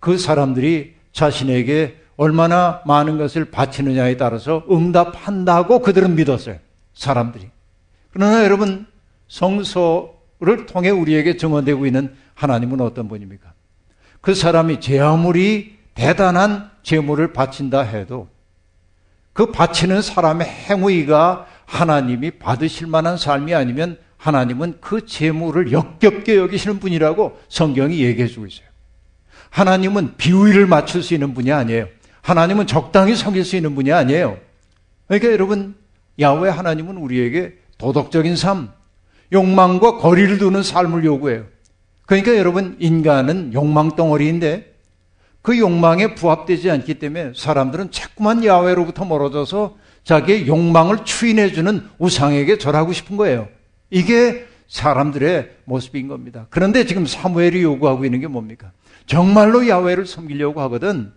그 0.00 0.18
사람들이 0.18 0.94
자신에게 1.12 1.96
얼마나 2.16 2.82
많은 2.84 3.16
것을 3.18 3.46
바치느냐에 3.46 4.16
따라서 4.16 4.64
응답한다고 4.70 5.80
그들은 5.80 6.16
믿었어요. 6.16 6.56
사람들이. 6.92 7.48
그러나 8.12 8.44
여러분, 8.44 8.86
성소를 9.28 10.66
통해 10.66 10.90
우리에게 10.90 11.36
증언되고 11.36 11.86
있는 11.86 12.14
하나님은 12.34 12.80
어떤 12.80 13.08
분입니까? 13.08 13.52
그 14.20 14.34
사람이 14.34 14.80
제 14.80 14.98
아무리 14.98 15.76
대단한 15.94 16.70
재물을 16.82 17.32
바친다 17.32 17.80
해도 17.80 18.28
그 19.32 19.52
바치는 19.52 20.02
사람의 20.02 20.46
행위가 20.46 21.46
하나님이 21.66 22.32
받으실 22.32 22.86
만한 22.86 23.16
삶이 23.16 23.54
아니면 23.54 23.98
하나님은 24.16 24.78
그 24.80 25.06
재물을 25.06 25.70
역겹게 25.70 26.36
여기시는 26.36 26.80
분이라고 26.80 27.38
성경이 27.48 28.00
얘기해 28.00 28.26
주고 28.26 28.46
있어요. 28.46 28.67
하나님은 29.50 30.16
비위를 30.16 30.66
맞출 30.66 31.02
수 31.02 31.14
있는 31.14 31.34
분이 31.34 31.52
아니에요. 31.52 31.86
하나님은 32.22 32.66
적당히 32.66 33.16
섬길 33.16 33.44
수 33.44 33.56
있는 33.56 33.74
분이 33.74 33.92
아니에요. 33.92 34.38
그러니까 35.06 35.32
여러분, 35.32 35.74
야외 36.18 36.50
하나님은 36.50 36.96
우리에게 36.96 37.54
도덕적인 37.78 38.36
삶, 38.36 38.70
욕망과 39.32 39.98
거리를 39.98 40.38
두는 40.38 40.62
삶을 40.62 41.04
요구해요. 41.04 41.44
그러니까 42.06 42.36
여러분, 42.36 42.76
인간은 42.78 43.52
욕망 43.54 43.96
덩어리인데 43.96 44.74
그 45.42 45.58
욕망에 45.58 46.14
부합되지 46.14 46.70
않기 46.70 46.98
때문에 46.98 47.32
사람들은 47.34 47.90
자꾸만 47.90 48.44
야외로부터 48.44 49.04
멀어져서 49.04 49.76
자기의 50.04 50.46
욕망을 50.46 51.04
추인해주는 51.04 51.88
우상에게 51.98 52.58
절하고 52.58 52.92
싶은 52.92 53.16
거예요. 53.16 53.48
이게 53.90 54.46
사람들의 54.68 55.50
모습인 55.64 56.08
겁니다. 56.08 56.46
그런데 56.50 56.84
지금 56.84 57.06
사무엘이 57.06 57.62
요구하고 57.62 58.04
있는 58.04 58.20
게 58.20 58.26
뭡니까? 58.26 58.72
정말로 59.08 59.66
야외를 59.66 60.06
섬기려고 60.06 60.60
하거든 60.62 61.12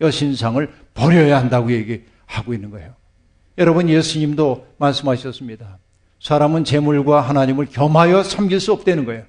여신상을 0.00 0.72
버려야 0.94 1.38
한다고 1.38 1.72
얘기하고 1.72 2.54
있는 2.54 2.70
거예요. 2.70 2.94
여러분 3.58 3.88
예수님도 3.88 4.66
말씀하셨습니다. 4.78 5.78
사람은 6.20 6.64
재물과 6.64 7.20
하나님을 7.20 7.66
겸하여 7.66 8.22
섬길 8.22 8.60
수 8.60 8.72
없다는 8.72 9.04
거예요. 9.04 9.24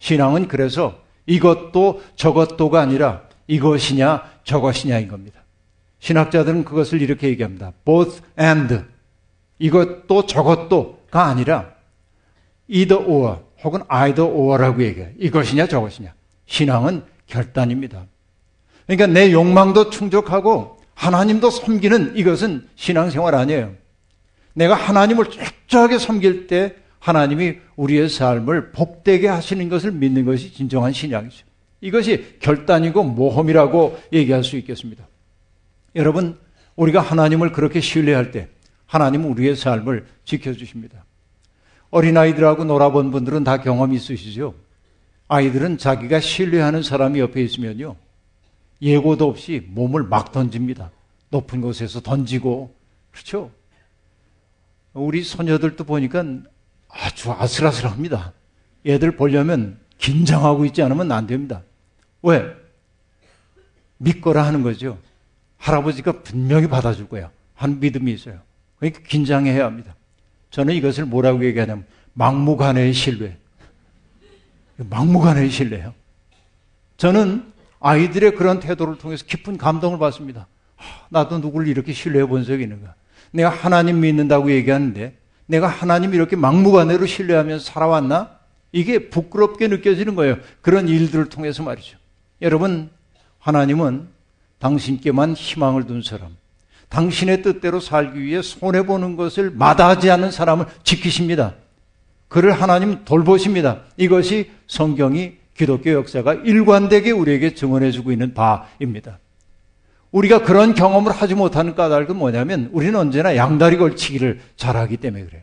신앙은 0.00 0.48
그래서 0.48 1.00
이것도 1.26 2.02
저것도가 2.16 2.80
아니라 2.80 3.22
이것이냐 3.46 4.24
저것이냐인 4.42 5.06
겁니다. 5.06 5.40
신학자들은 6.00 6.64
그것을 6.64 7.00
이렇게 7.00 7.28
얘기합니다. 7.28 7.72
both 7.84 8.20
and. 8.38 8.80
이것도 9.60 10.26
저것도가 10.26 11.24
아니라 11.24 11.70
either 12.66 13.04
or 13.04 13.38
혹은 13.62 13.82
either 13.88 14.28
or라고 14.28 14.82
얘기해요. 14.82 15.10
이것이냐 15.18 15.68
저것이냐. 15.68 16.12
신앙은 16.46 17.11
결단입니다. 17.32 18.06
그러니까 18.86 19.06
내 19.06 19.32
욕망도 19.32 19.90
충족하고 19.90 20.76
하나님도 20.94 21.50
섬기는 21.50 22.16
이것은 22.16 22.68
신앙생활 22.76 23.34
아니에요. 23.34 23.74
내가 24.54 24.74
하나님을 24.74 25.30
철저하게 25.30 25.98
섬길 25.98 26.46
때 26.46 26.74
하나님이 26.98 27.56
우리의 27.76 28.08
삶을 28.08 28.72
복되게 28.72 29.28
하시는 29.28 29.68
것을 29.68 29.92
믿는 29.92 30.24
것이 30.24 30.52
진정한 30.52 30.92
신앙이죠. 30.92 31.46
이것이 31.80 32.36
결단이고 32.40 33.02
모험이라고 33.02 33.98
얘기할 34.12 34.44
수 34.44 34.56
있겠습니다. 34.58 35.08
여러분, 35.96 36.38
우리가 36.76 37.00
하나님을 37.00 37.52
그렇게 37.52 37.80
신뢰할 37.80 38.30
때 38.30 38.48
하나님은 38.86 39.30
우리의 39.30 39.56
삶을 39.56 40.06
지켜주십니다. 40.24 41.04
어린아이들하고 41.90 42.64
놀아본 42.64 43.10
분들은 43.10 43.42
다 43.42 43.60
경험이 43.60 43.96
있으시죠? 43.96 44.54
아이들은 45.32 45.78
자기가 45.78 46.20
신뢰하는 46.20 46.82
사람이 46.82 47.18
옆에 47.18 47.42
있으면요. 47.42 47.96
예고도 48.82 49.26
없이 49.26 49.66
몸을 49.66 50.02
막 50.02 50.30
던집니다. 50.30 50.90
높은 51.30 51.62
곳에서 51.62 52.02
던지고. 52.02 52.74
그렇죠? 53.10 53.50
우리 54.92 55.22
소녀들도 55.22 55.84
보니까 55.84 56.22
아주 56.90 57.32
아슬아슬합니다. 57.32 58.34
얘들 58.84 59.16
보려면 59.16 59.78
긴장하고 59.96 60.66
있지 60.66 60.82
않으면 60.82 61.10
안 61.10 61.26
됩니다. 61.26 61.62
왜? 62.20 62.54
믿거라 63.96 64.44
하는 64.44 64.62
거죠. 64.62 64.98
할아버지가 65.56 66.20
분명히 66.20 66.68
받아줄 66.68 67.08
거야. 67.08 67.30
하는 67.54 67.80
믿음이 67.80 68.12
있어요. 68.12 68.38
그러니까 68.78 69.00
긴장해야 69.04 69.64
합니다. 69.64 69.94
저는 70.50 70.74
이것을 70.74 71.06
뭐라고 71.06 71.42
얘기하냐면 71.46 71.86
막무가내의 72.12 72.92
신뢰. 72.92 73.38
막무가내의 74.88 75.50
신뢰요. 75.50 75.94
저는 76.96 77.52
아이들의 77.80 78.34
그런 78.36 78.60
태도를 78.60 78.98
통해서 78.98 79.24
깊은 79.26 79.58
감동을 79.58 79.98
받습니다. 79.98 80.46
나도 81.10 81.38
누구를 81.38 81.68
이렇게 81.68 81.92
신뢰해 81.92 82.26
본 82.26 82.44
적이 82.44 82.64
있는가. 82.64 82.94
내가 83.32 83.48
하나님 83.48 84.00
믿는다고 84.00 84.50
얘기하는데 84.50 85.16
내가 85.46 85.66
하나님 85.66 86.14
이렇게 86.14 86.36
막무가내로 86.36 87.06
신뢰하면서 87.06 87.64
살아왔나? 87.64 88.38
이게 88.72 89.10
부끄럽게 89.10 89.68
느껴지는 89.68 90.14
거예요. 90.14 90.36
그런 90.60 90.88
일들을 90.88 91.28
통해서 91.28 91.62
말이죠. 91.62 91.98
여러분, 92.40 92.90
하나님은 93.38 94.08
당신께만 94.58 95.34
희망을 95.34 95.86
둔 95.86 96.02
사람, 96.02 96.36
당신의 96.88 97.42
뜻대로 97.42 97.80
살기 97.80 98.20
위해 98.22 98.42
손해보는 98.42 99.16
것을 99.16 99.50
마다하지 99.50 100.10
않는 100.10 100.30
사람을 100.30 100.66
지키십니다. 100.84 101.54
그를 102.32 102.52
하나님 102.52 103.04
돌보십니다. 103.04 103.82
이것이 103.98 104.50
성경이 104.66 105.34
기독교 105.54 105.92
역사가 105.92 106.32
일관되게 106.32 107.10
우리에게 107.10 107.54
증언해주고 107.54 108.10
있는 108.10 108.32
바입니다. 108.32 109.18
우리가 110.12 110.42
그런 110.42 110.72
경험을 110.72 111.12
하지 111.12 111.34
못하는 111.34 111.74
까닭은 111.74 112.16
뭐냐면 112.16 112.70
우리는 112.72 112.98
언제나 112.98 113.36
양다리 113.36 113.76
걸치기를 113.76 114.40
잘하기 114.56 114.96
때문에 114.96 115.26
그래요. 115.26 115.42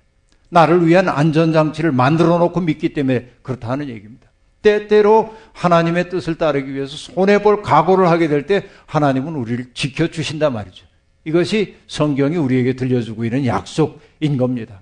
나를 0.49 0.87
위한 0.87 1.09
안전장치를 1.09 1.91
만들어 1.91 2.39
놓고 2.39 2.61
믿기 2.61 2.91
때문에 2.93 3.33
그렇다는 3.43 3.87
얘기입니다. 3.89 4.27
때때로 4.63 5.35
하나님의 5.53 6.09
뜻을 6.09 6.39
따르기 6.39 6.73
위해서 6.73 6.97
손해볼 6.97 7.61
각오를 7.61 8.09
하게 8.09 8.27
될 8.27 8.47
때 8.47 8.65
하나님은 8.87 9.35
우리를 9.35 9.73
지켜주신단 9.75 10.53
말이죠. 10.53 10.87
이것이 11.23 11.75
성경이 11.85 12.35
우리에게 12.37 12.73
들려주고 12.73 13.25
있는 13.25 13.45
약속인 13.45 14.37
겁니다. 14.37 14.81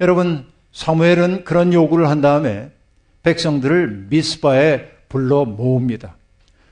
여러분, 0.00 0.46
사무엘은 0.72 1.44
그런 1.44 1.72
요구를 1.72 2.08
한 2.08 2.20
다음에 2.20 2.70
백성들을 3.22 4.06
미스바에 4.08 4.88
불러 5.08 5.44
모읍니다. 5.44 6.16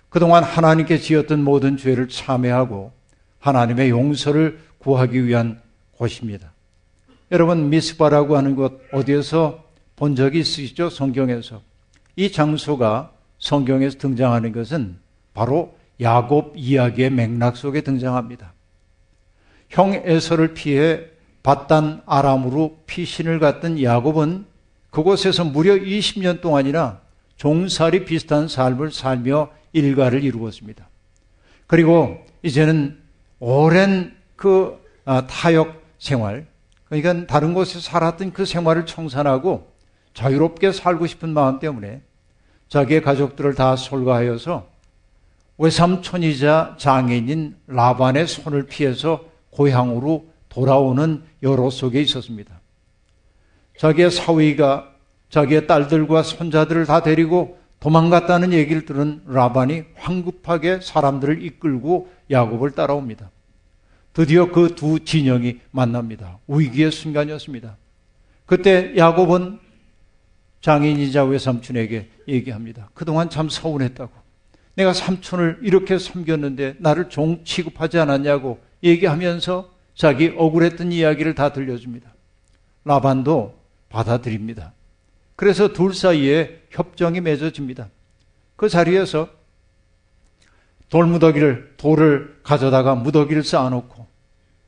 그동안 0.08 0.42
하나님께 0.44 0.98
지었던 0.98 1.42
모든 1.42 1.76
죄를 1.76 2.08
참회하고 2.08 2.92
하나님의 3.40 3.90
용서를 3.90 4.60
구하기 4.78 5.26
위한 5.26 5.60
곳입니다. 5.96 6.52
여러분, 7.30 7.68
미스바라고 7.68 8.36
하는 8.36 8.56
곳 8.56 8.80
어디에서 8.92 9.64
본 9.96 10.16
적이 10.16 10.40
있으시죠? 10.40 10.88
성경에서. 10.88 11.60
이 12.16 12.32
장소가 12.32 13.12
성경에서 13.38 13.98
등장하는 13.98 14.52
것은 14.52 14.96
바로 15.34 15.76
야곱 16.00 16.54
이야기의 16.56 17.10
맥락 17.10 17.56
속에 17.56 17.82
등장합니다. 17.82 18.52
형 19.68 19.92
에서를 19.92 20.54
피해 20.54 21.04
바단 21.42 22.02
아람으로 22.06 22.78
피신을 22.86 23.38
갔던 23.38 23.82
야곱은 23.82 24.44
그곳에서 24.90 25.44
무려 25.44 25.74
20년 25.74 26.40
동안이나 26.40 27.00
종살이 27.36 28.04
비슷한 28.04 28.48
삶을 28.48 28.90
살며 28.90 29.50
일가를 29.72 30.24
이루었습니다. 30.24 30.88
그리고 31.66 32.18
이제는 32.42 32.98
오랜 33.38 34.16
그 34.36 34.78
아, 35.04 35.26
타역 35.26 35.82
생활, 35.98 36.46
그러니까 36.84 37.26
다른 37.26 37.54
곳에 37.54 37.80
살았던 37.80 38.32
그 38.32 38.44
생활을 38.44 38.86
청산하고 38.86 39.72
자유롭게 40.14 40.72
살고 40.72 41.06
싶은 41.06 41.30
마음 41.30 41.58
때문에 41.58 42.02
자기의 42.68 43.02
가족들을 43.02 43.54
다 43.54 43.76
솔가하여서 43.76 44.66
외삼촌이자 45.58 46.76
장인인 46.78 47.56
라반의 47.66 48.26
손을 48.26 48.66
피해서 48.66 49.24
고향으로 49.50 50.26
돌아오는 50.58 51.22
여로 51.44 51.70
속에 51.70 52.02
있었습니다. 52.02 52.60
자기의 53.76 54.10
사위가 54.10 54.92
자기의 55.30 55.68
딸들과 55.68 56.24
손자들을 56.24 56.84
다 56.84 57.00
데리고 57.00 57.58
도망갔다는 57.78 58.52
얘기를 58.52 58.84
들은 58.84 59.22
라반이 59.24 59.84
황급하게 59.94 60.80
사람들을 60.82 61.44
이끌고 61.44 62.10
야곱을 62.28 62.72
따라옵니다. 62.72 63.30
드디어 64.12 64.50
그 64.50 64.74
두 64.74 64.98
진영이 64.98 65.60
만납니다. 65.70 66.40
위기의 66.48 66.90
순간이었습니다. 66.90 67.76
그때 68.44 68.94
야곱은 68.96 69.60
장인이자 70.60 71.22
외삼촌에게 71.22 72.08
얘기합니다. 72.26 72.90
그동안 72.94 73.30
참 73.30 73.48
서운했다고. 73.48 74.10
내가 74.74 74.92
삼촌을 74.92 75.60
이렇게 75.62 75.98
섬겼는데 76.00 76.76
나를 76.78 77.10
종 77.10 77.44
취급하지 77.44 78.00
않았냐고 78.00 78.58
얘기하면서 78.82 79.77
자기 79.98 80.32
억울했던 80.36 80.92
이야기를 80.92 81.34
다 81.34 81.52
들려줍니다. 81.52 82.14
라반도 82.84 83.58
받아들입니다. 83.88 84.72
그래서 85.34 85.72
둘 85.72 85.92
사이에 85.92 86.62
협정이 86.70 87.20
맺어집니다. 87.20 87.88
그 88.54 88.68
자리에서 88.68 89.28
돌무더기를 90.88 91.74
돌을 91.78 92.38
가져다가 92.44 92.94
무더기를 92.94 93.42
쌓아놓고 93.42 94.06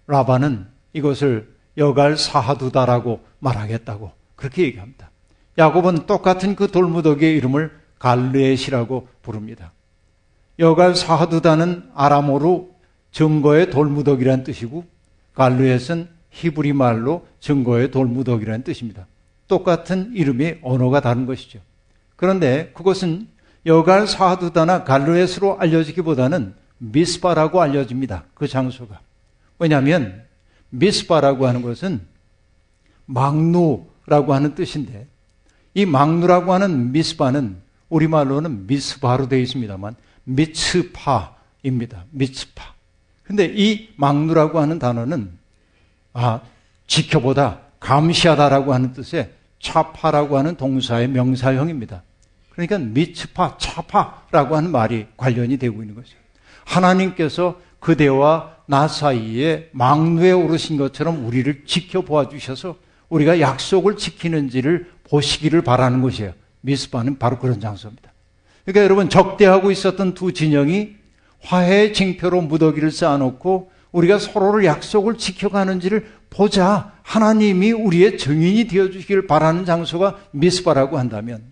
라반은 0.08 0.66
이것을 0.94 1.54
여갈 1.76 2.16
사하두다라고 2.16 3.20
말하겠다고 3.38 4.10
그렇게 4.34 4.64
얘기합니다. 4.64 5.12
야곱은 5.58 6.06
똑같은 6.06 6.56
그 6.56 6.72
돌무더기의 6.72 7.36
이름을 7.36 7.70
갈르엣이라고 8.00 9.06
부릅니다. 9.22 9.72
여갈 10.58 10.96
사하두다는 10.96 11.90
아람어로 11.94 12.74
증거의 13.12 13.70
돌무더기란 13.70 14.42
뜻이고 14.42 14.84
갈르엣은 15.34 16.08
히브리 16.30 16.72
말로 16.72 17.26
증거의 17.40 17.90
돌무더기라는 17.90 18.62
뜻입니다. 18.62 19.06
똑같은 19.48 20.12
이름이 20.14 20.56
언어가 20.62 21.00
다른 21.00 21.26
것이죠. 21.26 21.60
그런데 22.16 22.70
그것은 22.74 23.28
여갈 23.66 24.06
사하두다나 24.06 24.84
갈르엣으로 24.84 25.58
알려지기보다는 25.58 26.54
미스바라고 26.78 27.60
알려집니다. 27.60 28.24
그 28.34 28.46
장소가. 28.48 29.00
왜냐하면 29.58 30.24
미스바라고 30.70 31.46
하는 31.46 31.62
것은 31.62 32.00
망누라고 33.06 34.32
하는 34.32 34.54
뜻인데 34.54 35.08
이 35.74 35.84
망누라고 35.84 36.52
하는 36.52 36.92
미스바는 36.92 37.56
우리말로는 37.88 38.66
미스바로 38.66 39.28
되어 39.28 39.40
있습니다만 39.40 39.96
미츠파입니다. 40.24 42.04
미츠파. 42.10 42.79
근데 43.30 43.44
이 43.44 43.90
망누라고 43.94 44.58
하는 44.58 44.80
단어는 44.80 45.30
아, 46.14 46.40
지켜보다 46.88 47.60
감시하다라고 47.78 48.74
하는 48.74 48.92
뜻의 48.92 49.30
차파라고 49.60 50.36
하는 50.36 50.56
동사의 50.56 51.06
명사형입니다. 51.10 52.02
그러니까 52.50 52.78
미츠파, 52.78 53.58
차파라고 53.58 54.56
하는 54.56 54.72
말이 54.72 55.06
관련이 55.16 55.58
되고 55.58 55.80
있는 55.80 55.94
것이죠. 55.94 56.16
하나님께서 56.64 57.60
그대와 57.78 58.56
나 58.66 58.88
사이에 58.88 59.68
망누에 59.74 60.32
오르신 60.32 60.76
것처럼 60.76 61.24
우리를 61.24 61.66
지켜보아 61.66 62.30
주셔서 62.30 62.78
우리가 63.10 63.38
약속을 63.38 63.96
지키는지를 63.96 64.90
보시기를 65.04 65.62
바라는 65.62 66.02
것이에요. 66.02 66.32
미스바는 66.62 67.20
바로 67.20 67.38
그런 67.38 67.60
장소입니다. 67.60 68.12
그러니까 68.64 68.82
여러분 68.82 69.08
적대하고 69.08 69.70
있었던 69.70 70.14
두 70.14 70.32
진영이 70.32 70.98
화해의 71.42 71.92
징표로 71.92 72.42
무더기를 72.42 72.90
쌓아놓고 72.90 73.70
우리가 73.92 74.18
서로를 74.18 74.64
약속을 74.64 75.18
지켜가는지를 75.18 76.06
보자. 76.30 76.92
하나님이 77.02 77.72
우리의 77.72 78.18
증인이 78.18 78.68
되어주시기를 78.68 79.26
바라는 79.26 79.64
장소가 79.64 80.18
미스바라고 80.30 80.96
한다면 80.96 81.42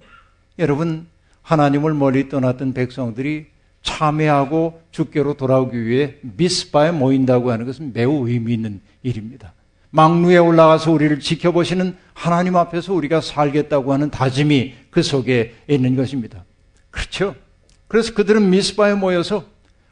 여러분 0.59 1.09
하나님을 1.43 1.95
멀리 1.95 2.29
떠났던 2.29 2.75
백성들이 2.75 3.47
참회하고 3.83 4.81
주께로 4.93 5.35
돌아오기 5.35 5.85
위해 5.85 6.17
미스바에 6.21 6.93
모인다고 6.93 7.51
하는 7.51 7.67
것은 7.67 7.93
매우 7.93 8.29
의미 8.29 8.55
있는 8.55 8.81
일입니다. 9.03 9.55
망루에 9.91 10.37
올라가서 10.37 10.93
우리를 10.93 11.19
지켜보시는 11.21 11.97
하나님 12.13 12.57
앞에서 12.57 12.93
우리가 12.93 13.21
살겠다고 13.21 13.93
하는 13.93 14.11
다짐이 14.11 14.75
그 14.91 15.03
속에 15.03 15.55
있는 15.69 15.97
것입니다. 15.97 16.45
그렇죠? 16.91 17.35
그래서 17.87 18.13
그들은 18.13 18.51
미스바에 18.51 18.95
모여서 18.95 19.45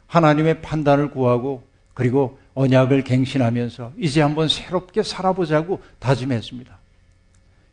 하나님의 0.06 0.62
판단을 0.62 1.10
구하고 1.10 1.66
그리고 1.94 2.38
언약을 2.54 3.04
갱신하면서 3.04 3.92
이제 3.98 4.20
한번 4.22 4.48
새롭게 4.48 5.02
살아보자고 5.02 5.82
다짐했습니다. 5.98 6.78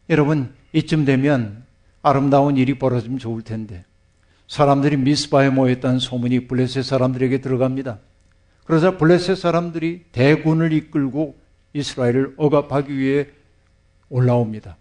여러분, 0.09 0.53
이쯤 0.73 1.05
되면 1.05 1.63
아름다운 2.01 2.57
일이 2.57 2.77
벌어지면 2.77 3.19
좋을 3.19 3.41
텐데 3.41 3.85
사람들이 4.47 4.97
미스바에 4.97 5.49
모였다는 5.49 5.99
소문이 5.99 6.47
블레셋 6.47 6.83
사람들에게 6.83 7.41
들어갑니다. 7.41 7.99
그러자 8.65 8.97
블레셋 8.97 9.37
사람들이 9.37 10.05
대군을 10.11 10.73
이끌고 10.73 11.37
이스라엘을 11.73 12.35
억압하기 12.37 12.97
위해 12.97 13.27
올라옵니다. 14.09 14.77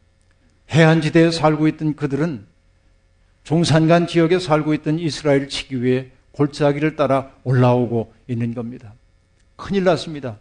해안지대에 0.71 1.31
살고 1.31 1.69
있던 1.69 1.95
그들은 1.95 2.47
중산간 3.45 4.07
지역에 4.07 4.39
살고 4.39 4.75
있던 4.75 4.99
이스라엘을 4.99 5.49
치기 5.49 5.83
위해 5.83 6.11
골짜기를 6.33 6.97
따라 6.97 7.31
올라오고 7.45 8.13
있는 8.29 8.55
겁니다. 8.55 8.95
큰일 9.57 9.85
났습니다. 9.85 10.39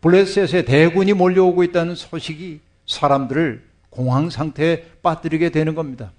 블레셋에 0.00 0.64
대군이 0.64 1.12
몰려오고 1.12 1.64
있다는 1.64 1.94
소식이 1.94 2.60
사람들을 2.86 3.64
공황 3.90 4.30
상태에 4.30 4.84
빠뜨리게 5.02 5.50
되는 5.50 5.74
겁니다. 5.74 6.12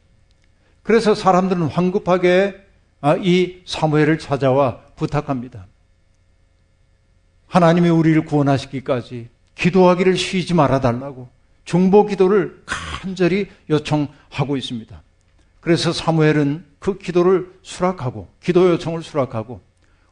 그래서 0.83 1.13
사람들은 1.13 1.63
황급하게 1.63 2.65
아, 3.01 3.15
이 3.15 3.61
사무엘을 3.65 4.17
찾아와 4.17 4.81
부탁합니다. 4.95 5.67
하나님이 7.47 7.89
우리를 7.89 8.25
구원하시기까지 8.25 9.29
기도하기를 9.55 10.17
쉬지 10.17 10.53
말아 10.53 10.81
달라고 10.81 11.29
중보 11.65 12.05
기도를 12.05 12.63
간절히 12.65 13.47
요청하고 13.69 14.57
있습니다. 14.57 15.01
그래서 15.59 15.91
사무엘은 15.91 16.65
그 16.79 16.97
기도를 16.97 17.51
수락하고 17.61 18.27
기도 18.41 18.69
요청을 18.69 19.03
수락하고 19.03 19.61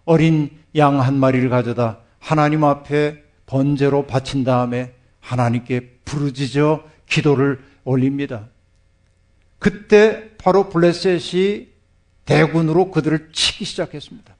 어린 0.05 0.49
양 0.75 0.99
한 0.99 1.17
마리를 1.17 1.49
가져다 1.49 1.99
하나님 2.19 2.63
앞에 2.63 3.23
번제로 3.45 4.05
바친 4.07 4.43
다음에 4.43 4.93
하나님께 5.19 5.99
부르짖어 6.05 6.83
기도를 7.07 7.63
올립니다. 7.83 8.47
그때 9.59 10.35
바로 10.37 10.69
블레셋이 10.69 11.67
대군으로 12.25 12.91
그들을 12.91 13.29
치기 13.31 13.65
시작했습니다. 13.65 14.35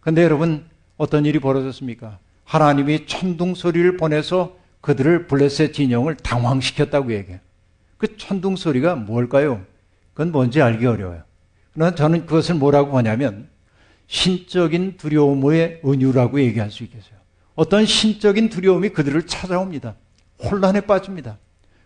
근데 0.00 0.22
여러분 0.22 0.64
어떤 0.96 1.24
일이 1.24 1.38
벌어졌습니까? 1.38 2.18
하나님이 2.44 3.06
천둥 3.06 3.54
소리를 3.54 3.96
보내서 3.96 4.56
그들을 4.80 5.26
블레셋 5.28 5.72
진영을 5.72 6.16
당황시켰다고 6.16 7.12
얘기해요. 7.12 7.38
그 7.96 8.16
천둥 8.16 8.56
소리가 8.56 8.96
뭘까요? 8.96 9.64
그건 10.14 10.32
뭔지 10.32 10.60
알기 10.60 10.86
어려워요. 10.86 11.22
그러나 11.72 11.94
저는 11.94 12.26
그것을 12.26 12.56
뭐라고 12.56 12.96
하냐면 12.98 13.48
신적인 14.06 14.96
두려움의 14.96 15.82
은유라고 15.84 16.40
얘기할 16.40 16.70
수 16.70 16.82
있겠어요. 16.84 17.14
어떤 17.54 17.86
신적인 17.86 18.48
두려움이 18.48 18.90
그들을 18.90 19.26
찾아옵니다. 19.26 19.94
혼란에 20.42 20.80
빠집니다. 20.80 21.38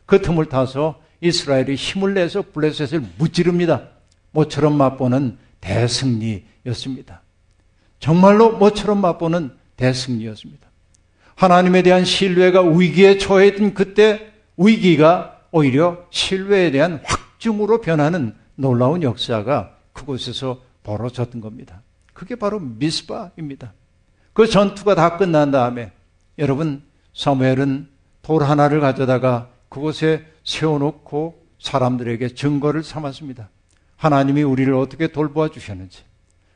그 0.06 0.22
틈을 0.22 0.46
타서 0.46 1.00
이스라엘이 1.20 1.74
힘을 1.74 2.14
내서 2.14 2.42
블레셋을 2.42 3.02
무찌릅니다. 3.18 3.88
모처럼 4.30 4.76
맛보는 4.76 5.38
대승리였습니다. 5.60 7.22
정말로 7.98 8.52
모처럼 8.58 9.00
맛보는 9.00 9.50
대승리였습니다. 9.76 10.68
하나님에 11.36 11.82
대한 11.82 12.04
신뢰가 12.04 12.62
위기에 12.62 13.18
처해있던 13.18 13.74
그때 13.74 14.32
위기가 14.56 15.40
오히려 15.50 16.04
신뢰에 16.10 16.70
대한 16.70 17.00
확증으로 17.04 17.80
변하는 17.80 18.34
놀라운 18.54 19.02
역사가 19.02 19.73
그곳에서 19.94 20.60
벌어졌던 20.82 21.40
겁니다. 21.40 21.80
그게 22.12 22.34
바로 22.34 22.60
미스바입니다. 22.60 23.72
그 24.34 24.46
전투가 24.46 24.94
다 24.94 25.16
끝난 25.16 25.50
다음에 25.50 25.92
여러분 26.38 26.82
사무엘은 27.14 27.88
돌 28.20 28.42
하나를 28.42 28.80
가져다가 28.80 29.48
그곳에 29.70 30.26
세워놓고 30.44 31.42
사람들에게 31.58 32.34
증거를 32.34 32.82
삼았습니다. 32.82 33.48
하나님이 33.96 34.42
우리를 34.42 34.74
어떻게 34.74 35.08
돌보아 35.08 35.48
주셨는지. 35.48 36.02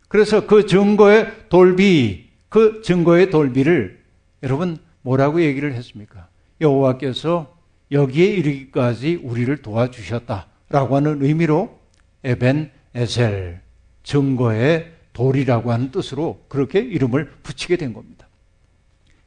그래서 0.08 0.46
그 0.46 0.66
증거의 0.66 1.48
돌비, 1.48 2.30
그 2.48 2.82
증거의 2.82 3.30
돌비를 3.30 4.02
여러분 4.42 4.78
뭐라고 5.02 5.42
얘기를 5.42 5.72
했습니까? 5.74 6.28
여호와께서 6.60 7.56
여기에 7.90 8.26
이르기까지 8.26 9.20
우리를 9.22 9.62
도와주셨다라고 9.62 10.96
하는 10.96 11.22
의미로 11.22 11.78
에벤 12.24 12.70
에셀 12.94 13.60
증거의 14.02 14.92
돌이라고 15.12 15.72
하는 15.72 15.90
뜻으로 15.90 16.44
그렇게 16.48 16.78
이름을 16.80 17.30
붙이게 17.42 17.76
된 17.76 17.92
겁니다. 17.92 18.28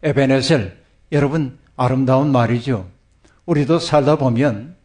에벤에셀 0.04 0.78
여러분 1.12 1.58
아름다운 1.76 2.32
말이죠. 2.32 2.90
우리도 3.46 3.80
살다 3.80 4.18
보면 4.18 4.76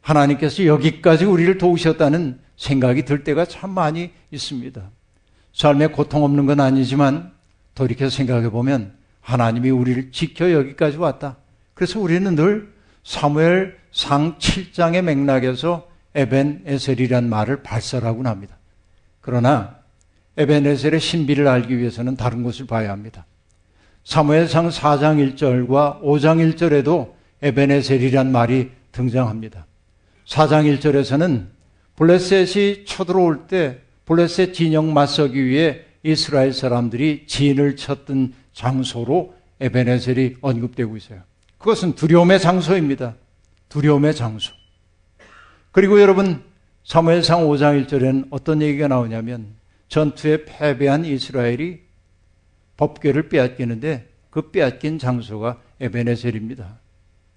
하나님께서 0.00 0.64
여기까지 0.66 1.24
우리를 1.24 1.58
도우셨다는 1.58 2.40
생각이 2.56 3.04
들 3.04 3.24
때가 3.24 3.44
참 3.44 3.70
많이 3.70 4.12
있습니다. 4.30 4.90
삶에 5.52 5.88
고통 5.88 6.24
없는 6.24 6.46
건 6.46 6.60
아니지만 6.60 7.32
돌이켜 7.74 8.08
생각해 8.08 8.50
보면 8.50 8.94
하나님이 9.20 9.70
우리를 9.70 10.12
지켜 10.12 10.52
여기까지 10.52 10.96
왔다. 10.96 11.36
그래서 11.74 12.00
우리는 12.00 12.34
늘 12.34 12.72
사무엘 13.02 13.76
상 13.90 14.38
7장의 14.38 15.02
맥락에서 15.02 15.88
에벤 16.16 16.62
에셀이란 16.66 17.28
말을 17.28 17.62
발설하곤 17.62 18.26
합니다. 18.26 18.58
그러나 19.20 19.78
에벤 20.36 20.66
에셀의 20.66 20.98
신비를 20.98 21.46
알기 21.46 21.78
위해서는 21.78 22.16
다른 22.16 22.42
것을 22.42 22.66
봐야 22.66 22.90
합니다. 22.90 23.26
사무엘상 24.04 24.70
4장 24.70 25.36
1절과 25.36 26.02
5장 26.02 26.54
1절에도 26.54 27.12
에벤 27.42 27.70
에셀이란 27.70 28.32
말이 28.32 28.70
등장합니다. 28.92 29.66
4장 30.26 30.78
1절에서는 30.78 31.46
블레셋이 31.96 32.84
쳐들어올 32.84 33.46
때 33.46 33.78
블레셋 34.04 34.54
진영 34.54 34.92
맞서기 34.92 35.44
위해 35.44 35.82
이스라엘 36.02 36.52
사람들이 36.52 37.24
진을 37.26 37.76
쳤던 37.76 38.32
장소로 38.52 39.34
에벤에셀이 39.60 40.36
언급되고 40.40 40.96
있어요. 40.96 41.20
그것은 41.58 41.94
두려움의 41.94 42.38
장소입니다. 42.38 43.16
두려움의 43.68 44.14
장소. 44.14 44.52
그리고 45.76 46.00
여러분 46.00 46.42
사무엘상 46.84 47.42
5장 47.48 47.84
1절에는 47.84 48.28
어떤 48.30 48.62
얘기가 48.62 48.88
나오냐면 48.88 49.48
전투에 49.88 50.46
패배한 50.46 51.04
이스라엘이 51.04 51.80
법궤를 52.78 53.28
빼앗기는데 53.28 54.08
그 54.30 54.50
빼앗긴 54.52 54.98
장소가 54.98 55.60
에베네셀입니다. 55.78 56.78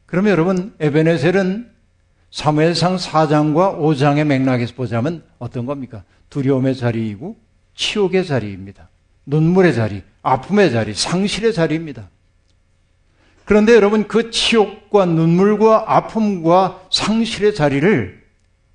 그러면 0.06 0.32
여러분 0.32 0.74
에베네셀은 0.80 1.70
사무엘상 2.32 2.96
4장과 2.96 3.78
5장의 3.78 4.24
맥락에서 4.24 4.74
보자면 4.74 5.22
어떤 5.38 5.66
겁니까? 5.66 6.06
두려움의 6.30 6.78
자리이고 6.78 7.36
치욕의 7.76 8.26
자리입니다. 8.26 8.88
눈물의 9.26 9.74
자리, 9.74 10.02
아픔의 10.22 10.72
자리, 10.72 10.94
상실의 10.94 11.54
자리입니다. 11.54 12.08
그런데 13.44 13.76
여러분 13.76 14.08
그 14.08 14.32
치욕과 14.32 15.08
눈물과 15.08 15.94
아픔과 15.94 16.88
상실의 16.90 17.54
자리를 17.54 18.19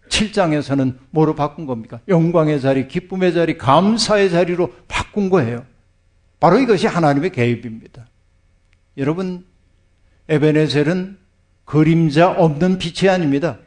7장에서는 0.09 0.97
뭐로 1.11 1.35
바꾼 1.35 1.67
겁니까? 1.67 2.01
영광의 2.09 2.61
자리, 2.61 2.89
기쁨의 2.89 3.35
자리, 3.35 3.59
감사의 3.59 4.31
자리로 4.31 4.73
바꾼 4.89 5.31
거예요. 5.31 5.65
바로 6.41 6.59
이것이 6.59 6.87
하나님의 6.87 7.33
개입입니다. 7.33 8.07
여러분, 8.97 9.45
에베네셀은 10.29 11.19
그림자 11.65 12.31
없는 12.31 12.79
빛이 12.79 13.09
아닙니다. 13.11 13.59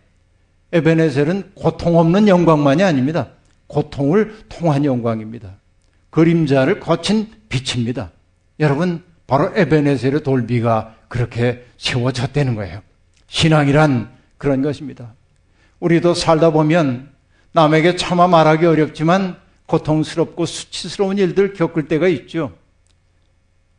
에베네셀은 0.71 1.51
고통 1.55 1.97
없는 1.97 2.27
영광만이 2.27 2.83
아닙니다. 2.83 3.29
고통을 3.67 4.43
통한 4.49 4.85
영광입니다. 4.85 5.55
그림자를 6.09 6.79
거친 6.79 7.31
빛입니다. 7.49 8.11
여러분, 8.59 9.03
바로 9.27 9.51
에베네셀의 9.55 10.23
돌비가 10.23 10.95
그렇게 11.07 11.65
세워졌다는 11.77 12.55
거예요. 12.55 12.81
신앙이란 13.27 14.09
그런 14.37 14.61
것입니다. 14.61 15.13
우리도 15.79 16.13
살다 16.13 16.51
보면 16.51 17.09
남에게 17.51 17.95
차마 17.95 18.27
말하기 18.27 18.65
어렵지만 18.65 19.37
고통스럽고 19.65 20.45
수치스러운 20.45 21.17
일들 21.17 21.53
겪을 21.53 21.87
때가 21.87 22.07
있죠. 22.07 22.53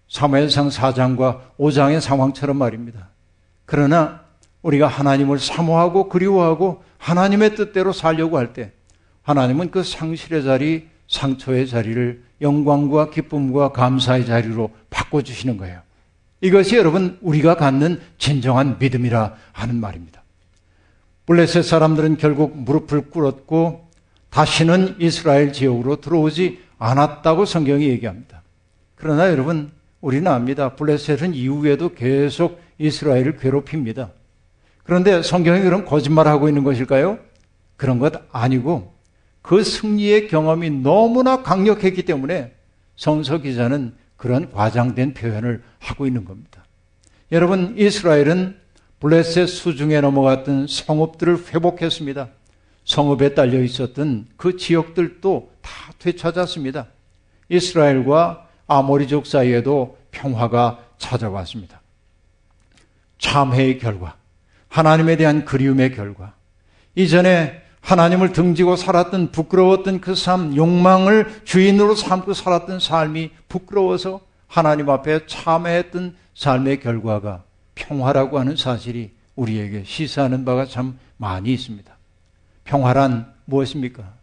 사무엘상 0.09 0.69
4장과 0.69 1.41
5장의 1.59 2.01
상황처럼 2.01 2.57
말입니다. 2.57 3.09
그러나 3.65 4.23
우리가 4.63 4.87
하나님을 4.87 5.39
사모하고 5.39 6.09
그리워하고 6.09 6.83
하나님의 6.99 7.55
뜻대로 7.55 7.93
살려고 7.93 8.39
할 8.39 8.53
때 8.53 8.73
하나님은 9.23 9.71
그 9.71 9.83
상실의 9.83 10.43
자리, 10.43 10.89
상처의 11.07 11.69
자리를 11.69 12.23
영광과 12.41 13.11
기쁨과 13.11 13.73
감사의 13.73 14.25
자리로 14.25 14.71
바꿔주시는 14.89 15.59
거예요. 15.59 15.83
이것이 16.41 16.77
여러분 16.77 17.19
우리가 17.21 17.57
갖는 17.57 18.01
진정한 18.17 18.79
믿음이라 18.79 19.35
하는 19.53 19.81
말입니다. 19.81 20.18
블레셋 21.29 21.63
사람들은 21.63 22.17
결국 22.17 22.57
무릎을 22.57 23.11
꿇었고 23.11 23.87
다시는 24.31 24.97
이스라엘 24.99 25.53
지역으로 25.53 26.01
들어오지 26.01 26.59
않았다고 26.79 27.45
성경이 27.45 27.87
얘기합니다. 27.89 28.43
그러나 28.95 29.31
여러분 29.31 29.71
우리는 30.01 30.27
압니다. 30.27 30.75
블레셋은 30.75 31.35
이후에도 31.35 31.93
계속 31.93 32.59
이스라엘을 32.79 33.37
괴롭힙니다. 33.37 34.11
그런데 34.85 35.23
성경이 35.23 35.61
그런 35.61 35.85
거짓말하고 35.85 36.49
있는 36.49 36.65
것일까요? 36.65 37.19
그런 37.77 37.99
것 37.99 38.15
아니고 38.33 38.95
그 39.43 39.63
승리의 39.63 40.29
경험이 40.29 40.71
너무나 40.71 41.43
강력했기 41.43 42.07
때문에 42.07 42.55
성서 42.97 43.37
기자는 43.37 43.93
그런 44.17 44.51
과장된 44.51 45.13
표현을 45.13 45.63
하고 45.79 46.07
있는 46.07 46.25
겁니다. 46.25 46.65
여러분 47.33 47.75
이스라엘은 47.77 48.57
블레셋 49.01 49.49
수중에 49.49 50.01
넘어갔던 50.01 50.67
성읍들을 50.67 51.47
회복했습니다. 51.55 52.29
성읍에 52.85 53.35
딸려 53.35 53.63
있었던 53.63 54.27
그 54.37 54.57
지역들도 54.57 55.53
다 55.61 55.71
되찾았습니다. 55.99 56.87
이스라엘과 57.49 58.49
아모리족 58.67 59.27
사이에도 59.27 59.99
평화가 60.11 60.81
찾아왔습니다. 60.99 61.81
참회의 63.19 63.79
결과, 63.79 64.17
하나님에 64.69 65.17
대한 65.17 65.45
그리움의 65.45 65.95
결과, 65.95 66.35
이전에 66.95 67.63
하나님을 67.81 68.33
등지고 68.33 68.77
살았던 68.77 69.31
부끄러웠던 69.33 70.01
그 70.01 70.15
삶, 70.15 70.57
욕망을 70.57 71.43
주인으로 71.45 71.95
삼고 71.95 72.35
살았던 72.35 72.81
삶이 72.81 73.31
부끄러워서 73.49 74.21
하나님 74.47 74.91
앞에 74.91 75.27
참회했던 75.27 76.17
삶의 76.35 76.81
결과가 76.81 77.45
평화라고 77.79 78.39
하는 78.39 78.57
사실이 78.57 79.13
우리에게 79.37 79.85
시사하는 79.85 80.45
바가 80.45 80.67
참 80.67 80.99
많이 81.17 81.53
있습니다. 81.55 81.97
평화란 82.65 83.33
무엇입니까? 83.45 84.15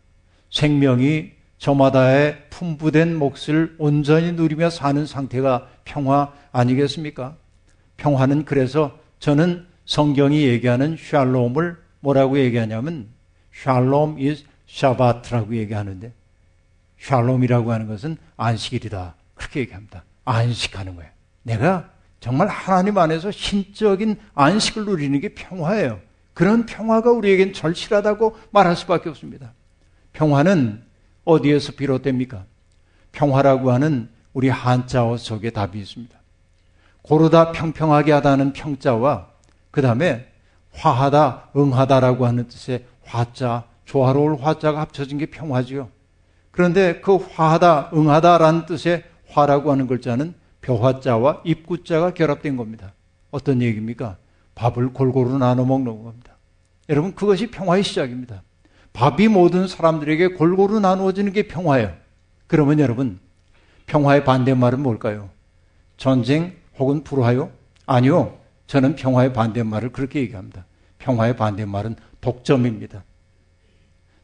생명이 0.52 1.32
저마다의 1.58 2.48
풍부된 2.50 3.16
몫을 3.16 3.76
온전히 3.78 4.34
누리며 4.34 4.70
사는 4.70 5.06
상태가 5.06 5.68
평화 5.86 6.34
아니겠습니까? 6.52 7.38
평화는 7.98 8.44
그래서 8.46 9.00
저는 9.20 9.66
성경이 9.86 10.44
얘기하는 10.44 10.98
샬롬을 11.00 11.78
뭐라고 12.02 12.38
얘기하냐면 12.40 13.08
샬롬 13.54 14.18
is 14.20 14.44
샤바트라고 14.68 15.56
얘기하는데 15.56 16.12
샬롬이라고 17.00 17.72
하는 17.72 17.88
것은 17.88 18.18
안식일이다 18.36 19.16
그렇게 19.34 19.62
얘기합니다. 19.62 20.04
안식하는 20.26 20.96
거예요. 20.98 21.10
내가 21.44 21.95
정말 22.26 22.48
하나님 22.48 22.98
안에서 22.98 23.30
신적인 23.30 24.16
안식을 24.34 24.86
누리는 24.86 25.20
게 25.20 25.36
평화예요. 25.36 26.00
그런 26.34 26.66
평화가 26.66 27.12
우리에겐 27.12 27.54
절실하다고 27.54 28.36
말할 28.50 28.76
수밖에 28.76 29.10
없습니다. 29.10 29.54
평화는 30.12 30.82
어디에서 31.24 31.74
비롯됩니까? 31.74 32.46
평화라고 33.12 33.72
하는 33.72 34.10
우리 34.34 34.50
한자어 34.50 35.18
속에 35.18 35.52
답이 35.52 35.80
있습니다. 35.80 36.18
고르다 37.04 37.52
평평하게 37.52 38.14
하다는 38.14 38.54
평자와 38.54 39.28
그 39.70 39.84
다음에 39.84 40.28
화하다, 40.72 41.50
응하다라고 41.56 42.26
하는 42.26 42.48
뜻의 42.48 42.86
화자, 43.04 43.66
조화로울 43.86 44.38
화자가 44.42 44.82
합쳐진 44.82 45.20
게 45.20 45.28
평화지요. 45.28 45.90
그런데 46.50 47.02
그 47.02 47.18
화하다, 47.18 47.92
응하다라는 47.94 48.66
뜻의 48.66 49.04
화라고 49.30 49.72
하는 49.72 49.86
글자는 49.86 50.34
벼화자와 50.66 51.42
입구자가 51.46 52.16
결합된 52.16 52.58
겁니다. 52.58 52.94
어떤 53.30 53.62
얘기입니까? 53.62 54.18
밥을 54.56 54.94
골고루 54.94 55.38
나눠 55.38 55.64
먹는 55.64 56.04
겁니다. 56.04 56.38
여러분, 56.90 57.14
그것이 57.14 57.52
평화의 57.52 57.84
시작입니다. 57.84 58.42
밥이 58.94 59.28
모든 59.28 59.68
사람들에게 59.68 60.30
골고루 60.30 60.80
나누어지는 60.80 61.34
게 61.34 61.48
평화예요. 61.48 61.94
그러면 62.48 62.80
여러분, 62.80 63.20
평화의 63.86 64.24
반대말은 64.24 64.80
뭘까요? 64.82 65.30
전쟁 65.98 66.56
혹은 66.80 67.04
불화요? 67.04 67.52
아니요. 67.86 68.38
저는 68.68 68.96
평화의 68.96 69.34
반대말을 69.34 69.92
그렇게 69.92 70.22
얘기합니다. 70.22 70.66
평화의 70.98 71.36
반대말은 71.36 71.96
독점입니다. 72.22 73.04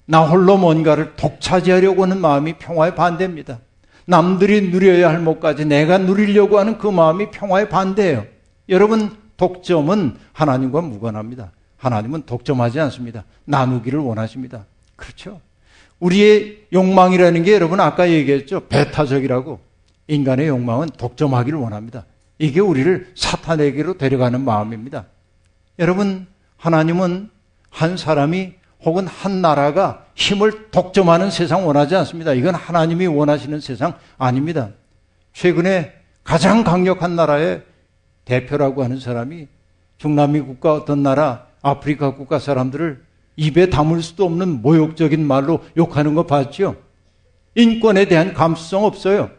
나 0.05 0.25
홀로 0.25 0.57
뭔가를 0.57 1.15
독차지하려고 1.15 2.03
하는 2.03 2.19
마음이 2.19 2.57
평화의 2.57 2.95
반대입니다. 2.95 3.59
남들이 4.05 4.69
누려야 4.69 5.09
할 5.09 5.23
것까지 5.23 5.65
내가 5.65 5.97
누리려고 5.97 6.59
하는 6.59 6.77
그 6.77 6.87
마음이 6.87 7.31
평화의 7.31 7.69
반대예요. 7.69 8.25
여러분, 8.69 9.15
독점은 9.37 10.15
하나님과 10.33 10.81
무관합니다. 10.81 11.51
하나님은 11.77 12.23
독점하지 12.25 12.79
않습니다. 12.79 13.23
나누기를 13.45 13.99
원하십니다. 13.99 14.65
그렇죠? 14.95 15.41
우리의 15.99 16.65
욕망이라는 16.73 17.43
게 17.43 17.53
여러분 17.53 17.79
아까 17.79 18.09
얘기했죠. 18.09 18.67
배타적이라고. 18.67 19.59
인간의 20.07 20.47
욕망은 20.47 20.89
독점하기를 20.97 21.57
원합니다. 21.57 22.05
이게 22.37 22.59
우리를 22.59 23.13
사탄에게로 23.15 23.97
데려가는 23.97 24.41
마음입니다. 24.41 25.05
여러분, 25.79 26.27
하나님은 26.57 27.29
한 27.69 27.97
사람이 27.97 28.53
혹은 28.83 29.07
한 29.07 29.41
나라가 29.41 30.05
힘을 30.15 30.71
독점하는 30.71 31.29
세상 31.29 31.67
원하지 31.67 31.95
않습니다. 31.97 32.33
이건 32.33 32.55
하나님이 32.55 33.07
원하시는 33.07 33.59
세상 33.59 33.93
아닙니다. 34.17 34.69
최근에 35.33 35.93
가장 36.23 36.63
강력한 36.63 37.15
나라의 37.15 37.63
대표라고 38.25 38.83
하는 38.83 38.99
사람이 38.99 39.47
중남미 39.97 40.41
국가 40.41 40.73
어떤 40.73 41.03
나라, 41.03 41.45
아프리카 41.61 42.15
국가 42.15 42.39
사람들을 42.39 43.03
입에 43.35 43.69
담을 43.69 44.01
수도 44.01 44.25
없는 44.25 44.61
모욕적인 44.61 45.25
말로 45.25 45.63
욕하는 45.77 46.15
거 46.15 46.25
봤죠? 46.25 46.75
인권에 47.55 48.05
대한 48.05 48.33
감수성 48.33 48.83
없어요. 48.83 49.29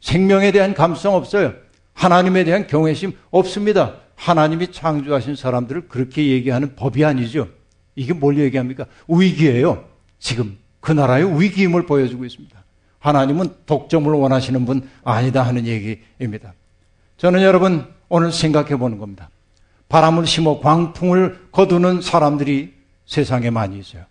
생명에 0.00 0.52
대한 0.52 0.74
감수성 0.74 1.14
없어요. 1.14 1.54
하나님에 1.94 2.44
대한 2.44 2.66
경외심 2.66 3.12
없습니다. 3.30 3.96
하나님이 4.14 4.72
창조하신 4.72 5.36
사람들을 5.36 5.88
그렇게 5.88 6.28
얘기하는 6.28 6.74
법이 6.76 7.04
아니죠. 7.04 7.48
이게 7.94 8.12
뭘 8.12 8.38
얘기합니까? 8.38 8.86
위기예요. 9.08 9.84
지금 10.18 10.58
그 10.80 10.92
나라의 10.92 11.40
위기임을 11.40 11.86
보여주고 11.86 12.24
있습니다. 12.24 12.58
하나님은 12.98 13.54
독점을 13.66 14.12
원하시는 14.12 14.64
분 14.66 14.88
아니다 15.04 15.42
하는 15.42 15.66
얘기입니다. 15.66 16.54
저는 17.16 17.42
여러분 17.42 17.86
오늘 18.08 18.32
생각해 18.32 18.76
보는 18.76 18.98
겁니다. 18.98 19.30
바람을 19.88 20.26
심어 20.26 20.60
광풍을 20.60 21.48
거두는 21.52 22.00
사람들이 22.00 22.74
세상에 23.06 23.50
많이 23.50 23.78
있어요. 23.78 24.04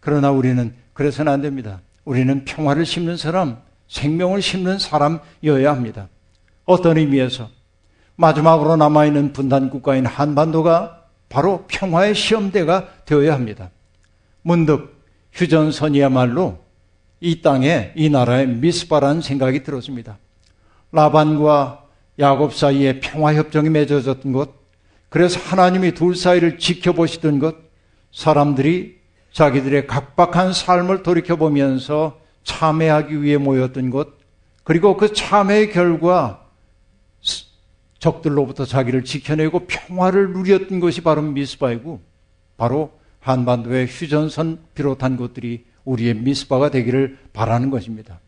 그러나 0.00 0.30
우리는 0.30 0.74
그래서는 0.92 1.32
안 1.32 1.42
됩니다. 1.42 1.80
우리는 2.04 2.44
평화를 2.44 2.86
심는 2.86 3.16
사람, 3.16 3.56
생명을 3.88 4.42
심는 4.42 4.78
사람이어야 4.78 5.70
합니다. 5.70 6.08
어떤 6.64 6.98
의미에서 6.98 7.48
마지막으로 8.16 8.76
남아있는 8.76 9.32
분단 9.32 9.70
국가인 9.70 10.06
한반도가 10.06 11.03
바로 11.34 11.64
평화의 11.66 12.14
시험대가 12.14 12.90
되어야 13.06 13.34
합니다. 13.34 13.72
문득 14.42 15.02
휴전선이야말로 15.32 16.60
이 17.18 17.42
땅에 17.42 17.90
이 17.96 18.08
나라의 18.08 18.46
미스바라는 18.46 19.20
생각이 19.20 19.64
들었습니다. 19.64 20.18
라반과 20.92 21.86
야곱 22.20 22.54
사이에 22.54 23.00
평화협정이 23.00 23.68
맺어졌던 23.68 24.30
것, 24.30 24.50
그래서 25.08 25.40
하나님이 25.40 25.94
둘 25.94 26.14
사이를 26.14 26.58
지켜보시던 26.58 27.40
것, 27.40 27.56
사람들이 28.12 28.98
자기들의 29.32 29.88
각박한 29.88 30.52
삶을 30.52 31.02
돌이켜보면서 31.02 32.20
참회하기 32.44 33.22
위해 33.22 33.38
모였던 33.38 33.90
것, 33.90 34.10
그리고 34.62 34.96
그 34.96 35.12
참회의 35.12 35.72
결과 35.72 36.46
적들로부터 38.04 38.66
자기를 38.66 39.04
지켜내고 39.04 39.60
평화를 39.66 40.34
누렸던 40.34 40.78
것이 40.78 41.00
바로 41.00 41.22
미스바이고 41.22 42.02
바로 42.58 42.92
한반도의 43.20 43.86
휴전선 43.86 44.58
비롯한 44.74 45.16
것들이 45.16 45.64
우리의 45.86 46.14
미스바가 46.14 46.70
되기를 46.70 47.18
바라는 47.32 47.70
것입니다. 47.70 48.20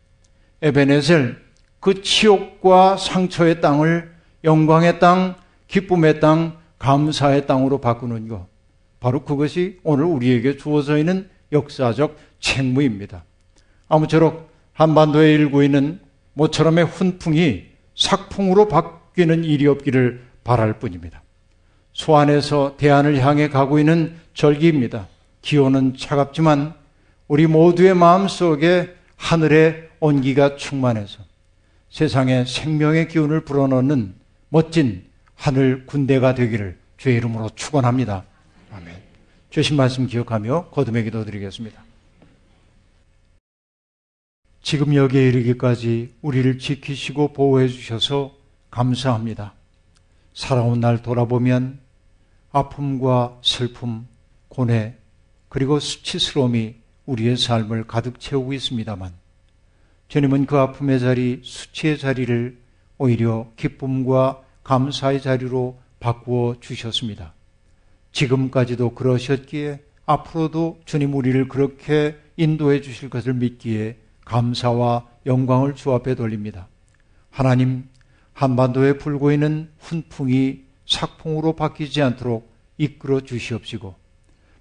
에베네셀 0.63 1.37
그 1.81 2.03
치욕과 2.03 2.97
상처의 2.97 3.61
땅을 3.61 4.11
영광의 4.45 4.99
땅, 4.99 5.37
기쁨의 5.69 6.21
땅, 6.21 6.57
감사의 6.79 7.47
땅으로 7.47 7.81
바꾸는 7.83 8.29
것. 8.29 8.47
바로 8.99 9.25
그것이 9.25 9.79
오늘 9.83 10.05
우리에게 10.05 10.57
주어져 10.57 10.97
있는 10.97 11.29
역사적 11.53 12.17
책무입니다. 12.41 13.25
아무쪼록 13.89 14.51
한반도에 14.73 15.35
일고 15.35 15.63
있는 15.63 16.01
모처럼의 16.33 16.87
훈풍이 16.87 17.65
sak풍으로 17.95 18.69
바 18.69 19.06
뀌는 19.17 19.45
일이 19.45 19.67
없기를 19.67 20.23
바랄 20.45 20.79
뿐입니다. 20.79 21.23
소안에서 21.93 22.77
대안을 22.77 23.19
향해 23.25 23.49
가고 23.49 23.79
있는 23.79 24.17
절기입니다. 24.35 25.09
기온은 25.41 25.97
차갑지만 25.97 26.75
우리 27.27 27.47
모두의 27.47 27.95
마음 27.95 28.29
속에 28.29 28.95
하늘의 29.17 29.89
온기가 29.99 30.57
충만해서 30.57 31.25
세상에 31.89 32.45
생명의 32.45 33.09
기운을 33.09 33.45
불어넣는 33.45 34.15
멋진 34.51 35.05
하늘 35.35 35.87
군대가 35.87 36.35
되기를 36.35 36.79
주의 36.99 37.17
이름으로 37.17 37.51
축원합니다. 37.55 38.25
아멘. 38.73 38.95
주신 39.51 39.77
말씀 39.77 40.07
기억하며 40.07 40.69
거듭의 40.71 41.05
기도 41.05 41.25
드리겠습니다. 41.25 41.83
지금 44.63 44.95
여기에 44.95 45.29
이르기까지 45.29 46.13
우리를 46.23 46.59
지키시고 46.59 47.33
보호해 47.33 47.69
주셔서 47.69 48.35
감사합니다. 48.77 49.55
살아온 50.35 50.81
날 50.81 51.01
돌아보면 51.01 51.79
아픔과 52.53 53.39
슬픔, 53.41 54.07
고뇌, 54.49 54.99
그리고 55.49 55.81
수치스러움이 55.81 56.75
우리의 57.07 57.39
삶을 57.39 57.87
가득 57.87 58.21
채우고 58.21 58.53
있습니다만, 58.53 59.15
주님은 60.09 60.45
그 60.45 60.59
아픔의 60.59 61.01
자리, 61.01 61.41
수치의 61.43 61.97
자리를 61.97 62.59
오히려 62.99 63.51
기쁨과 63.57 64.43
감사의 64.63 65.23
자리로 65.23 65.79
바꾸어 65.99 66.57
주셨습니다. 66.61 67.33
지금까지도 68.13 68.91
그러셨기에 68.91 69.81
앞으로도 70.05 70.83
주님 70.85 71.15
우리를 71.15 71.49
그렇게 71.49 72.19
인도해 72.37 72.83
주실 72.83 73.09
것을 73.09 73.33
믿기에 73.33 73.97
감사와 74.27 75.07
영광을 75.25 75.75
주 75.75 75.93
앞에 75.93 76.15
돌립니다. 76.15 76.69
하나님, 77.31 77.89
한반도에 78.37 78.99
불고 78.99 79.33
있는 79.33 79.71
훈풍이 79.79 80.61
sak풍으로 80.87 81.55
바뀌지 81.57 82.03
않도록 82.03 82.53
이끌어 82.77 83.21
주시옵시고, 83.23 83.95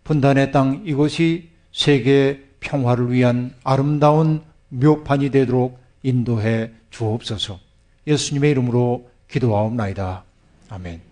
분단의 0.06 0.54
땅 0.54 0.84
이곳이 0.86 1.50
세계 1.74 2.46
평화를 2.62 3.12
위한 3.12 3.54
아름다운 3.66 4.44
묘판이 4.70 5.30
되도록 5.30 5.78
인도해 6.04 6.72
주옵소서. 6.90 7.60
예수님의 8.08 8.52
이름으로 8.52 9.10
기도하옵나이다. 9.28 10.24
아멘. 10.70 11.05